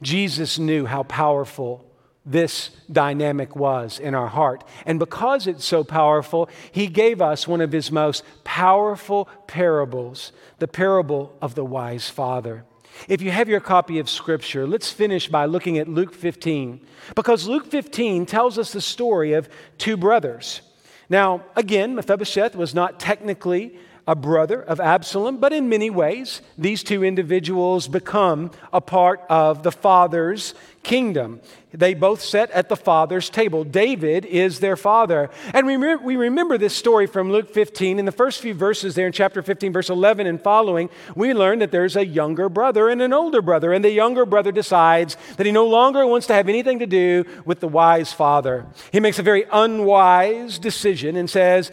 Jesus 0.00 0.58
knew 0.58 0.86
how 0.86 1.02
powerful 1.02 1.84
this 2.24 2.70
dynamic 2.92 3.56
was 3.56 3.98
in 3.98 4.14
our 4.14 4.28
heart. 4.28 4.62
And 4.84 4.98
because 4.98 5.46
it's 5.46 5.64
so 5.64 5.82
powerful, 5.82 6.48
he 6.70 6.86
gave 6.86 7.22
us 7.22 7.48
one 7.48 7.60
of 7.60 7.72
his 7.72 7.90
most 7.90 8.22
powerful 8.44 9.28
parables, 9.46 10.32
the 10.58 10.68
parable 10.68 11.34
of 11.40 11.54
the 11.54 11.64
wise 11.64 12.10
father. 12.10 12.64
If 13.08 13.22
you 13.22 13.30
have 13.30 13.48
your 13.48 13.60
copy 13.60 13.98
of 13.98 14.10
Scripture, 14.10 14.66
let's 14.66 14.90
finish 14.90 15.28
by 15.28 15.44
looking 15.44 15.78
at 15.78 15.88
Luke 15.88 16.14
15, 16.14 16.80
because 17.14 17.46
Luke 17.46 17.66
15 17.66 18.26
tells 18.26 18.58
us 18.58 18.72
the 18.72 18.80
story 18.80 19.32
of 19.32 19.48
two 19.78 19.96
brothers. 19.96 20.60
Now, 21.08 21.44
again, 21.56 21.94
Mephibosheth 21.94 22.54
was 22.54 22.74
not 22.74 23.00
technically 23.00 23.78
a 24.08 24.16
brother 24.16 24.62
of 24.62 24.80
Absalom, 24.80 25.36
but 25.36 25.52
in 25.52 25.68
many 25.68 25.90
ways, 25.90 26.40
these 26.56 26.82
two 26.82 27.04
individuals 27.04 27.86
become 27.88 28.50
a 28.72 28.80
part 28.80 29.20
of 29.28 29.62
the 29.62 29.70
father's 29.70 30.54
kingdom. 30.82 31.42
They 31.72 31.92
both 31.92 32.22
sit 32.22 32.50
at 32.52 32.70
the 32.70 32.76
father's 32.76 33.28
table. 33.28 33.64
David 33.64 34.24
is 34.24 34.60
their 34.60 34.76
father. 34.76 35.28
And 35.52 35.66
we, 35.66 35.76
re- 35.76 35.96
we 35.96 36.16
remember 36.16 36.56
this 36.56 36.74
story 36.74 37.06
from 37.06 37.30
Luke 37.30 37.52
15. 37.52 37.98
In 37.98 38.06
the 38.06 38.12
first 38.12 38.40
few 38.40 38.54
verses 38.54 38.94
there 38.94 39.06
in 39.06 39.12
chapter 39.12 39.42
15, 39.42 39.74
verse 39.74 39.90
11 39.90 40.26
and 40.26 40.40
following, 40.40 40.88
we 41.14 41.34
learn 41.34 41.58
that 41.58 41.70
there's 41.70 41.94
a 41.94 42.06
younger 42.06 42.48
brother 42.48 42.88
and 42.88 43.02
an 43.02 43.12
older 43.12 43.42
brother. 43.42 43.74
And 43.74 43.84
the 43.84 43.90
younger 43.90 44.24
brother 44.24 44.50
decides 44.50 45.18
that 45.36 45.44
he 45.44 45.52
no 45.52 45.66
longer 45.66 46.06
wants 46.06 46.26
to 46.28 46.34
have 46.34 46.48
anything 46.48 46.78
to 46.78 46.86
do 46.86 47.26
with 47.44 47.60
the 47.60 47.68
wise 47.68 48.14
father. 48.14 48.64
He 48.90 49.00
makes 49.00 49.18
a 49.18 49.22
very 49.22 49.44
unwise 49.52 50.58
decision 50.58 51.16
and 51.16 51.28
says, 51.28 51.70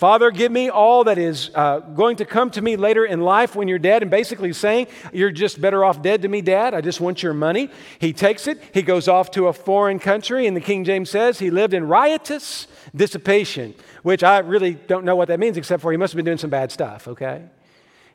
Father, 0.00 0.30
give 0.30 0.50
me 0.50 0.70
all 0.70 1.04
that 1.04 1.18
is 1.18 1.50
uh, 1.54 1.80
going 1.80 2.16
to 2.16 2.24
come 2.24 2.50
to 2.52 2.62
me 2.62 2.76
later 2.76 3.04
in 3.04 3.20
life 3.20 3.54
when 3.54 3.68
you're 3.68 3.78
dead. 3.78 4.00
And 4.00 4.10
basically 4.10 4.50
saying, 4.54 4.86
You're 5.12 5.30
just 5.30 5.60
better 5.60 5.84
off 5.84 6.00
dead 6.00 6.22
to 6.22 6.28
me, 6.28 6.40
Dad. 6.40 6.72
I 6.72 6.80
just 6.80 7.02
want 7.02 7.22
your 7.22 7.34
money. 7.34 7.68
He 7.98 8.14
takes 8.14 8.46
it. 8.46 8.62
He 8.72 8.80
goes 8.80 9.08
off 9.08 9.30
to 9.32 9.48
a 9.48 9.52
foreign 9.52 9.98
country. 9.98 10.46
And 10.46 10.56
the 10.56 10.62
King 10.62 10.84
James 10.84 11.10
says 11.10 11.38
he 11.38 11.50
lived 11.50 11.74
in 11.74 11.86
riotous 11.86 12.66
dissipation, 12.96 13.74
which 14.02 14.24
I 14.24 14.38
really 14.38 14.72
don't 14.72 15.04
know 15.04 15.16
what 15.16 15.28
that 15.28 15.38
means, 15.38 15.58
except 15.58 15.82
for 15.82 15.92
he 15.92 15.98
must 15.98 16.14
have 16.14 16.16
been 16.16 16.24
doing 16.24 16.38
some 16.38 16.48
bad 16.48 16.72
stuff, 16.72 17.06
okay? 17.06 17.42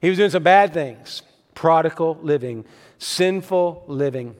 He 0.02 0.10
was 0.10 0.18
doing 0.18 0.32
some 0.32 0.42
bad 0.42 0.74
things 0.74 1.22
prodigal 1.54 2.18
living, 2.24 2.66
sinful 2.98 3.84
living. 3.86 4.36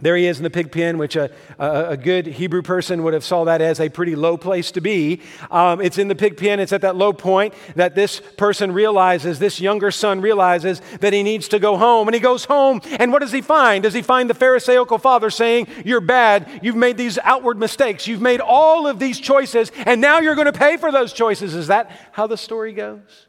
There 0.00 0.16
he 0.16 0.26
is 0.26 0.36
in 0.36 0.44
the 0.44 0.50
pig 0.50 0.70
pen, 0.70 0.96
which 0.96 1.16
a, 1.16 1.28
a, 1.58 1.96
good 1.96 2.24
Hebrew 2.26 2.62
person 2.62 3.02
would 3.02 3.14
have 3.14 3.24
saw 3.24 3.42
that 3.44 3.60
as 3.60 3.80
a 3.80 3.88
pretty 3.88 4.14
low 4.14 4.36
place 4.36 4.70
to 4.72 4.80
be. 4.80 5.20
Um, 5.50 5.80
it's 5.80 5.98
in 5.98 6.06
the 6.06 6.14
pig 6.14 6.36
pen. 6.36 6.60
It's 6.60 6.72
at 6.72 6.82
that 6.82 6.94
low 6.94 7.12
point 7.12 7.52
that 7.74 7.96
this 7.96 8.20
person 8.36 8.70
realizes, 8.70 9.40
this 9.40 9.60
younger 9.60 9.90
son 9.90 10.20
realizes 10.20 10.80
that 11.00 11.12
he 11.12 11.24
needs 11.24 11.48
to 11.48 11.58
go 11.58 11.76
home. 11.76 12.06
And 12.06 12.14
he 12.14 12.20
goes 12.20 12.44
home, 12.44 12.80
and 13.00 13.10
what 13.10 13.22
does 13.22 13.32
he 13.32 13.42
find? 13.42 13.82
Does 13.82 13.92
he 13.92 14.02
find 14.02 14.30
the 14.30 14.34
Pharisaical 14.34 14.98
father 14.98 15.30
saying, 15.30 15.66
You're 15.84 16.00
bad. 16.00 16.60
You've 16.62 16.76
made 16.76 16.96
these 16.96 17.18
outward 17.24 17.58
mistakes. 17.58 18.06
You've 18.06 18.22
made 18.22 18.40
all 18.40 18.86
of 18.86 19.00
these 19.00 19.18
choices, 19.18 19.72
and 19.84 20.00
now 20.00 20.20
you're 20.20 20.36
going 20.36 20.46
to 20.46 20.52
pay 20.52 20.76
for 20.76 20.92
those 20.92 21.12
choices. 21.12 21.56
Is 21.56 21.66
that 21.66 21.90
how 22.12 22.28
the 22.28 22.36
story 22.36 22.72
goes? 22.72 23.26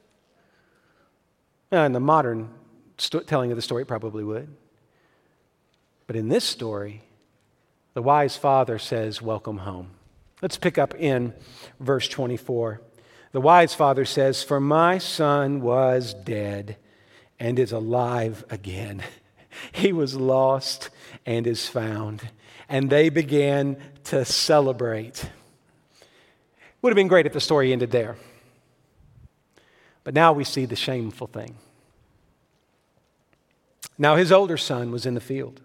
Uh, 1.73 1.77
in 1.77 1.93
the 1.93 1.99
modern 1.99 2.49
st- 2.99 3.25
telling 3.25 3.51
of 3.51 3.55
the 3.55 3.63
story, 3.63 3.81
it 3.81 3.87
probably 3.87 4.23
would. 4.23 4.55
But 6.09 6.15
in 6.15 6.27
this 6.27 6.43
story, 6.43 7.03
the 7.93 8.01
wise 8.01 8.35
father 8.35 8.79
says, 8.79 9.21
Welcome 9.21 9.59
home. 9.59 9.91
Let's 10.41 10.57
pick 10.57 10.79
up 10.79 10.95
in 10.95 11.35
verse 11.79 12.07
24. 12.07 12.81
The 13.31 13.39
wise 13.39 13.75
father 13.75 14.05
says, 14.05 14.41
For 14.41 14.59
my 14.59 14.97
son 14.97 15.61
was 15.61 16.15
dead 16.15 16.77
and 17.39 17.59
is 17.59 17.71
alive 17.71 18.43
again. 18.49 19.03
He 19.71 19.93
was 19.93 20.15
lost 20.15 20.89
and 21.27 21.45
is 21.45 21.67
found. 21.67 22.27
And 22.67 22.89
they 22.89 23.09
began 23.09 23.77
to 24.05 24.25
celebrate. 24.25 25.29
Would 26.81 26.89
have 26.89 26.95
been 26.95 27.07
great 27.07 27.27
if 27.27 27.33
the 27.33 27.39
story 27.39 27.71
ended 27.71 27.91
there. 27.91 28.15
But 30.03 30.15
now 30.15 30.33
we 30.33 30.43
see 30.43 30.65
the 30.65 30.75
shameful 30.75 31.27
thing. 31.27 31.55
Now 33.97 34.15
his 34.15 34.31
older 34.31 34.57
son 34.57 34.91
was 34.91 35.05
in 35.05 35.13
the 35.13 35.21
field. 35.21 35.61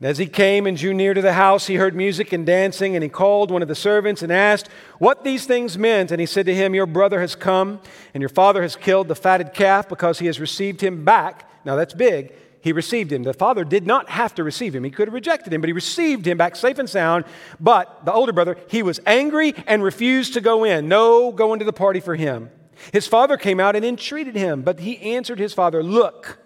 And 0.00 0.08
as 0.08 0.16
he 0.16 0.26
came 0.26 0.66
and 0.66 0.78
drew 0.78 0.94
near 0.94 1.12
to 1.12 1.20
the 1.20 1.34
house, 1.34 1.66
he 1.66 1.74
heard 1.74 1.94
music 1.94 2.32
and 2.32 2.46
dancing, 2.46 2.96
and 2.96 3.02
he 3.02 3.10
called 3.10 3.50
one 3.50 3.60
of 3.60 3.68
the 3.68 3.74
servants 3.74 4.22
and 4.22 4.32
asked 4.32 4.68
what 4.98 5.24
these 5.24 5.44
things 5.44 5.76
meant. 5.76 6.10
And 6.10 6.18
he 6.18 6.26
said 6.26 6.46
to 6.46 6.54
him, 6.54 6.74
Your 6.74 6.86
brother 6.86 7.20
has 7.20 7.34
come, 7.34 7.80
and 8.14 8.22
your 8.22 8.30
father 8.30 8.62
has 8.62 8.76
killed 8.76 9.08
the 9.08 9.14
fatted 9.14 9.52
calf 9.52 9.90
because 9.90 10.18
he 10.18 10.24
has 10.26 10.40
received 10.40 10.80
him 10.80 11.04
back. 11.04 11.46
Now 11.66 11.76
that's 11.76 11.92
big. 11.92 12.32
He 12.62 12.72
received 12.72 13.12
him. 13.12 13.24
The 13.24 13.34
father 13.34 13.62
did 13.62 13.86
not 13.86 14.08
have 14.08 14.34
to 14.36 14.44
receive 14.44 14.74
him. 14.74 14.84
He 14.84 14.90
could 14.90 15.08
have 15.08 15.14
rejected 15.14 15.52
him, 15.52 15.60
but 15.60 15.68
he 15.68 15.74
received 15.74 16.26
him 16.26 16.38
back 16.38 16.56
safe 16.56 16.78
and 16.78 16.88
sound. 16.88 17.26
But 17.58 18.06
the 18.06 18.12
older 18.12 18.32
brother, 18.32 18.56
he 18.68 18.82
was 18.82 19.00
angry 19.06 19.54
and 19.66 19.82
refused 19.82 20.32
to 20.34 20.40
go 20.40 20.64
in. 20.64 20.88
No 20.88 21.30
going 21.30 21.58
to 21.58 21.64
the 21.64 21.72
party 21.74 22.00
for 22.00 22.16
him. 22.16 22.50
His 22.92 23.06
father 23.06 23.36
came 23.36 23.60
out 23.60 23.76
and 23.76 23.84
entreated 23.84 24.34
him, 24.34 24.62
but 24.62 24.80
he 24.80 24.98
answered 24.98 25.38
his 25.38 25.52
father, 25.52 25.82
Look, 25.82 26.38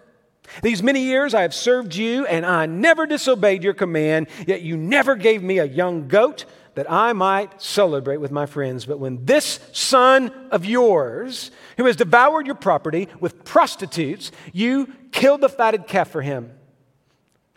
these 0.61 0.81
many 0.81 1.01
years 1.01 1.33
I 1.33 1.41
have 1.41 1.53
served 1.53 1.95
you, 1.95 2.25
and 2.25 2.45
I 2.45 2.65
never 2.65 3.05
disobeyed 3.05 3.63
your 3.63 3.73
command, 3.73 4.27
yet 4.47 4.61
you 4.61 4.77
never 4.77 5.15
gave 5.15 5.43
me 5.43 5.59
a 5.59 5.65
young 5.65 6.07
goat 6.07 6.45
that 6.75 6.91
I 6.91 7.13
might 7.13 7.61
celebrate 7.61 8.17
with 8.17 8.31
my 8.31 8.45
friends. 8.45 8.85
But 8.85 8.99
when 8.99 9.25
this 9.25 9.59
son 9.71 10.31
of 10.51 10.65
yours, 10.65 11.51
who 11.77 11.85
has 11.85 11.95
devoured 11.95 12.45
your 12.45 12.55
property 12.55 13.07
with 13.19 13.43
prostitutes, 13.45 14.31
you 14.53 14.93
killed 15.11 15.41
the 15.41 15.49
fatted 15.49 15.87
calf 15.87 16.09
for 16.09 16.21
him. 16.21 16.51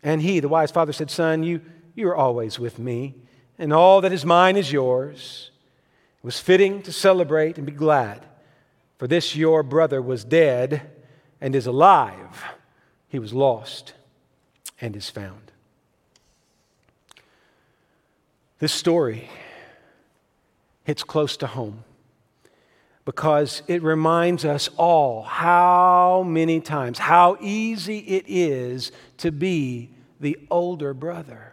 And 0.02 0.22
he, 0.22 0.40
the 0.40 0.48
wise 0.48 0.70
father, 0.70 0.92
said, 0.92 1.10
Son, 1.10 1.42
you, 1.42 1.60
you 1.94 2.08
are 2.08 2.16
always 2.16 2.58
with 2.58 2.78
me, 2.78 3.16
and 3.58 3.72
all 3.72 4.00
that 4.00 4.12
is 4.12 4.24
mine 4.24 4.56
is 4.56 4.72
yours. 4.72 5.50
It 6.18 6.24
was 6.24 6.38
fitting 6.38 6.82
to 6.82 6.92
celebrate 6.92 7.56
and 7.56 7.66
be 7.66 7.72
glad, 7.72 8.24
for 8.98 9.08
this 9.08 9.34
your 9.34 9.64
brother 9.64 10.00
was 10.00 10.24
dead 10.24 10.90
and 11.40 11.54
is 11.54 11.66
alive 11.66 12.44
he 13.08 13.18
was 13.18 13.32
lost 13.32 13.94
and 14.80 14.94
is 14.94 15.10
found. 15.10 15.52
This 18.58 18.72
story 18.72 19.28
hits 20.84 21.04
close 21.04 21.36
to 21.38 21.46
home 21.46 21.84
because 23.04 23.62
it 23.68 23.82
reminds 23.82 24.44
us 24.44 24.68
all 24.76 25.22
how 25.22 26.24
many 26.26 26.60
times, 26.60 26.98
how 26.98 27.38
easy 27.40 27.98
it 27.98 28.24
is 28.26 28.92
to 29.18 29.32
be 29.32 29.90
the 30.20 30.36
older 30.50 30.92
brother. 30.92 31.52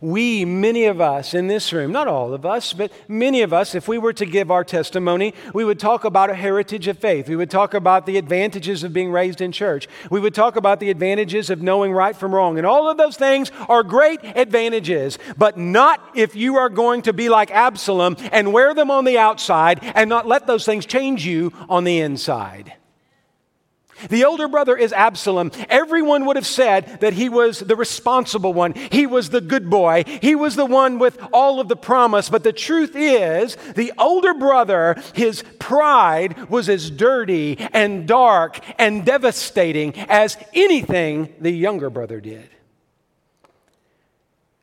We, 0.00 0.44
many 0.44 0.84
of 0.86 1.00
us 1.00 1.34
in 1.34 1.46
this 1.46 1.72
room, 1.72 1.92
not 1.92 2.08
all 2.08 2.32
of 2.32 2.46
us, 2.46 2.72
but 2.72 2.92
many 3.08 3.42
of 3.42 3.52
us, 3.52 3.74
if 3.74 3.88
we 3.88 3.98
were 3.98 4.12
to 4.14 4.26
give 4.26 4.50
our 4.50 4.64
testimony, 4.64 5.34
we 5.52 5.64
would 5.64 5.78
talk 5.78 6.04
about 6.04 6.30
a 6.30 6.34
heritage 6.34 6.88
of 6.88 6.98
faith. 6.98 7.28
We 7.28 7.36
would 7.36 7.50
talk 7.50 7.74
about 7.74 8.06
the 8.06 8.16
advantages 8.16 8.82
of 8.82 8.92
being 8.92 9.10
raised 9.10 9.40
in 9.40 9.52
church. 9.52 9.88
We 10.10 10.20
would 10.20 10.34
talk 10.34 10.56
about 10.56 10.80
the 10.80 10.90
advantages 10.90 11.50
of 11.50 11.62
knowing 11.62 11.92
right 11.92 12.16
from 12.16 12.34
wrong. 12.34 12.58
And 12.58 12.66
all 12.66 12.88
of 12.88 12.96
those 12.96 13.16
things 13.16 13.50
are 13.68 13.82
great 13.82 14.20
advantages, 14.22 15.18
but 15.36 15.58
not 15.58 16.00
if 16.14 16.34
you 16.34 16.56
are 16.56 16.68
going 16.68 17.02
to 17.02 17.12
be 17.12 17.28
like 17.28 17.50
Absalom 17.50 18.16
and 18.32 18.52
wear 18.52 18.74
them 18.74 18.90
on 18.90 19.04
the 19.04 19.18
outside 19.18 19.80
and 19.82 20.08
not 20.08 20.26
let 20.26 20.46
those 20.46 20.64
things 20.64 20.86
change 20.86 21.26
you 21.26 21.52
on 21.68 21.84
the 21.84 22.00
inside. 22.00 22.74
The 24.08 24.24
older 24.24 24.48
brother 24.48 24.76
is 24.76 24.92
Absalom. 24.92 25.52
Everyone 25.68 26.24
would 26.26 26.36
have 26.36 26.46
said 26.46 27.00
that 27.00 27.12
he 27.12 27.28
was 27.28 27.60
the 27.60 27.76
responsible 27.76 28.52
one. 28.52 28.74
He 28.74 29.06
was 29.06 29.30
the 29.30 29.40
good 29.40 29.68
boy. 29.68 30.04
He 30.22 30.34
was 30.34 30.56
the 30.56 30.66
one 30.66 30.98
with 30.98 31.18
all 31.32 31.60
of 31.60 31.68
the 31.68 31.76
promise. 31.76 32.28
But 32.28 32.44
the 32.44 32.52
truth 32.52 32.92
is, 32.94 33.56
the 33.74 33.92
older 33.98 34.34
brother, 34.34 35.00
his 35.14 35.44
pride 35.58 36.48
was 36.48 36.68
as 36.68 36.90
dirty 36.90 37.58
and 37.72 38.06
dark 38.08 38.60
and 38.78 39.04
devastating 39.04 39.98
as 40.08 40.36
anything 40.54 41.34
the 41.40 41.50
younger 41.50 41.90
brother 41.90 42.20
did. 42.20 42.48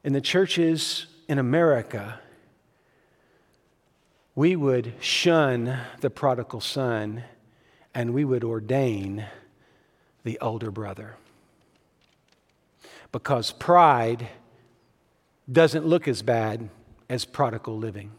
In 0.03 0.13
the 0.13 0.21
churches 0.21 1.07
in 1.27 1.37
America, 1.37 2.19
we 4.35 4.55
would 4.55 4.93
shun 4.99 5.79
the 5.99 6.09
prodigal 6.09 6.61
son 6.61 7.23
and 7.97 8.13
we 8.13 8.23
would 8.23 8.43
ordain 8.43 9.25
the 10.23 10.37
older 10.39 10.69
brother. 10.69 11.15
Because 13.11 13.51
pride 13.51 14.27
doesn't 15.51 15.83
look 15.83 16.07
as 16.07 16.21
bad 16.21 16.69
as 17.09 17.25
prodigal 17.25 17.75
living. 17.75 18.11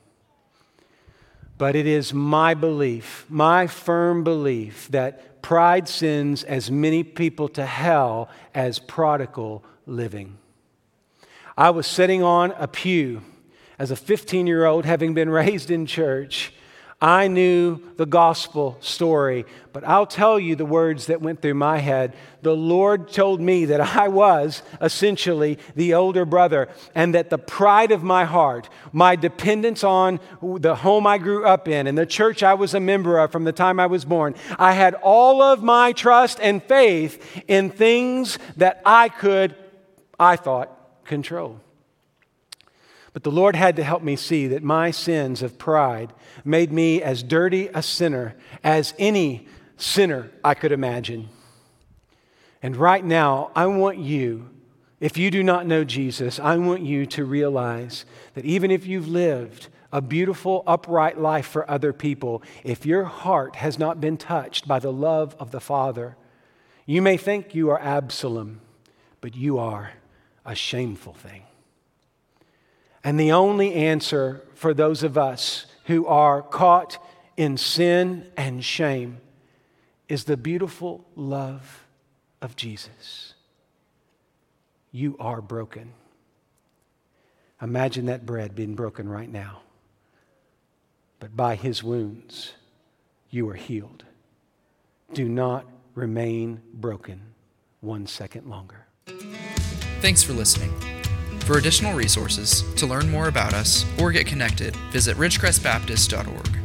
But 1.59 1.77
it 1.77 1.87
is 1.87 2.12
my 2.12 2.55
belief, 2.55 3.25
my 3.29 3.69
firm 3.69 4.25
belief, 4.25 4.88
that 4.88 5.43
pride 5.43 5.87
sends 5.87 6.43
as 6.43 6.73
many 6.73 7.05
people 7.05 7.49
to 7.51 7.64
hell 7.64 8.29
as 8.53 8.81
prodigal 8.81 9.64
living. 9.87 10.38
I 11.57 11.71
was 11.71 11.87
sitting 11.87 12.25
on 12.25 12.53
a 12.59 12.67
pew 12.67 13.23
as 13.79 13.93
a 13.93 13.97
15 13.97 14.49
year 14.49 14.67
old, 14.67 14.87
having 14.87 15.14
been 15.14 15.31
raised 15.31 15.71
in 15.71 15.87
church, 15.87 16.53
I 17.00 17.28
knew 17.28 17.80
the 17.96 18.06
gospel 18.06 18.76
story, 18.80 19.44
but 19.72 19.87
I'll 19.87 20.06
tell 20.06 20.40
you 20.40 20.56
the 20.56 20.66
words 20.66 21.06
that 21.06 21.22
went 21.22 21.40
through 21.40 21.54
my 21.54 21.78
head. 21.78 22.16
The 22.42 22.56
Lord 22.56 23.12
told 23.12 23.40
me 23.40 23.66
that 23.66 23.80
I 23.80 24.08
was 24.08 24.62
essentially 24.80 25.61
the 25.76 25.94
older 25.94 26.24
brother, 26.24 26.68
and 26.96 27.14
that 27.14 27.30
the 27.30 27.38
pride 27.38 27.92
of 27.92 28.02
my 28.02 28.24
heart, 28.24 28.68
my 28.90 29.14
dependence 29.14 29.84
on 29.84 30.18
the 30.42 30.74
home 30.74 31.06
I 31.06 31.18
grew 31.18 31.46
up 31.46 31.68
in 31.68 31.87
and 31.87 31.96
the 31.96 32.04
church 32.04 32.42
I 32.42 32.54
was 32.54 32.74
a 32.74 32.80
member 32.80 33.18
of 33.18 33.30
from 33.30 33.44
the 33.44 33.52
time 33.52 33.78
I 33.78 33.87
was 33.87 34.04
born, 34.04 34.34
I 34.58 34.72
had 34.72 34.94
all 34.94 35.40
of 35.40 35.62
my 35.62 35.92
trust 35.92 36.40
and 36.40 36.61
faith 36.64 37.44
in 37.46 37.70
things 37.70 38.40
that 38.56 38.82
I 38.84 39.08
could, 39.08 39.54
I 40.18 40.34
thought, 40.34 41.04
control. 41.04 41.61
But 43.18 43.24
the 43.24 43.33
Lord 43.33 43.57
had 43.57 43.74
to 43.74 43.83
help 43.83 44.04
me 44.04 44.14
see 44.14 44.46
that 44.46 44.62
my 44.62 44.92
sins 44.92 45.42
of 45.42 45.59
pride 45.59 46.12
made 46.44 46.70
me 46.70 47.02
as 47.02 47.24
dirty 47.24 47.66
a 47.74 47.83
sinner 47.83 48.37
as 48.62 48.94
any 48.96 49.48
sinner 49.76 50.31
I 50.44 50.54
could 50.54 50.70
imagine. 50.70 51.28
And 52.62 52.76
right 52.76 53.04
now, 53.04 53.50
I 53.57 53.66
want 53.66 53.98
you, 53.98 54.50
if 55.00 55.16
you 55.16 55.33
do 55.33 55.42
not 55.42 55.66
know 55.66 55.83
Jesus, 55.83 56.38
I 56.38 56.59
want 56.59 56.83
you 56.83 57.07
to 57.07 57.24
realize 57.24 58.04
that 58.35 58.44
even 58.44 58.70
if 58.70 58.87
you've 58.87 59.09
lived 59.09 59.66
a 59.92 60.00
beautiful, 60.00 60.62
upright 60.64 61.18
life 61.18 61.46
for 61.48 61.68
other 61.68 61.92
people, 61.92 62.40
if 62.62 62.87
your 62.87 63.02
heart 63.02 63.57
has 63.57 63.81
not 63.81 64.00
been 64.00 64.16
touched 64.16 64.68
by 64.68 64.78
the 64.78 64.92
love 64.92 65.35
of 65.40 65.50
the 65.50 65.59
Father, 65.59 66.16
you 66.87 67.02
may 67.02 67.16
think 67.16 67.52
you 67.52 67.68
are 67.68 67.81
Absalom, 67.81 68.61
but 69.20 69.35
you 69.35 69.59
are 69.59 69.94
a 70.46 70.54
shameful 70.54 71.14
thing. 71.14 71.42
And 73.09 73.18
the 73.18 73.33
only 73.33 73.73
answer 73.73 74.42
for 74.55 74.75
those 74.75 75.03
of 75.03 75.16
us 75.16 75.64
who 75.87 76.07
are 76.07 76.42
caught 76.42 77.03
in 77.38 77.57
sin 77.57 78.31
and 78.37 78.62
shame 78.62 79.23
is 80.11 80.25
the 80.25 80.37
beautiful 80.37 81.07
love 81.16 81.87
of 82.42 82.55
Jesus. 82.55 83.33
You 84.92 85.16
are 85.18 85.40
broken. 85.40 85.94
Imagine 87.62 88.05
that 88.05 88.27
bread 88.27 88.55
being 88.55 88.75
broken 88.75 89.09
right 89.09 89.33
now. 89.33 89.62
But 91.18 91.35
by 91.35 91.55
his 91.55 91.83
wounds, 91.83 92.53
you 93.31 93.49
are 93.49 93.55
healed. 93.55 94.05
Do 95.14 95.27
not 95.31 95.64
remain 95.94 96.61
broken 96.75 97.23
one 97.81 98.07
second 98.07 98.51
longer. 98.51 98.85
Thanks 100.03 100.23
for 100.23 100.35
listening. 100.35 100.75
For 101.48 101.56
additional 101.56 101.94
resources, 101.94 102.62
to 102.76 102.84
learn 102.84 103.08
more 103.08 103.28
about 103.28 103.54
us, 103.54 103.87
or 103.98 104.12
get 104.12 104.26
connected, 104.26 104.76
visit 104.92 105.16
ridgecrestbaptist.org. 105.16 106.58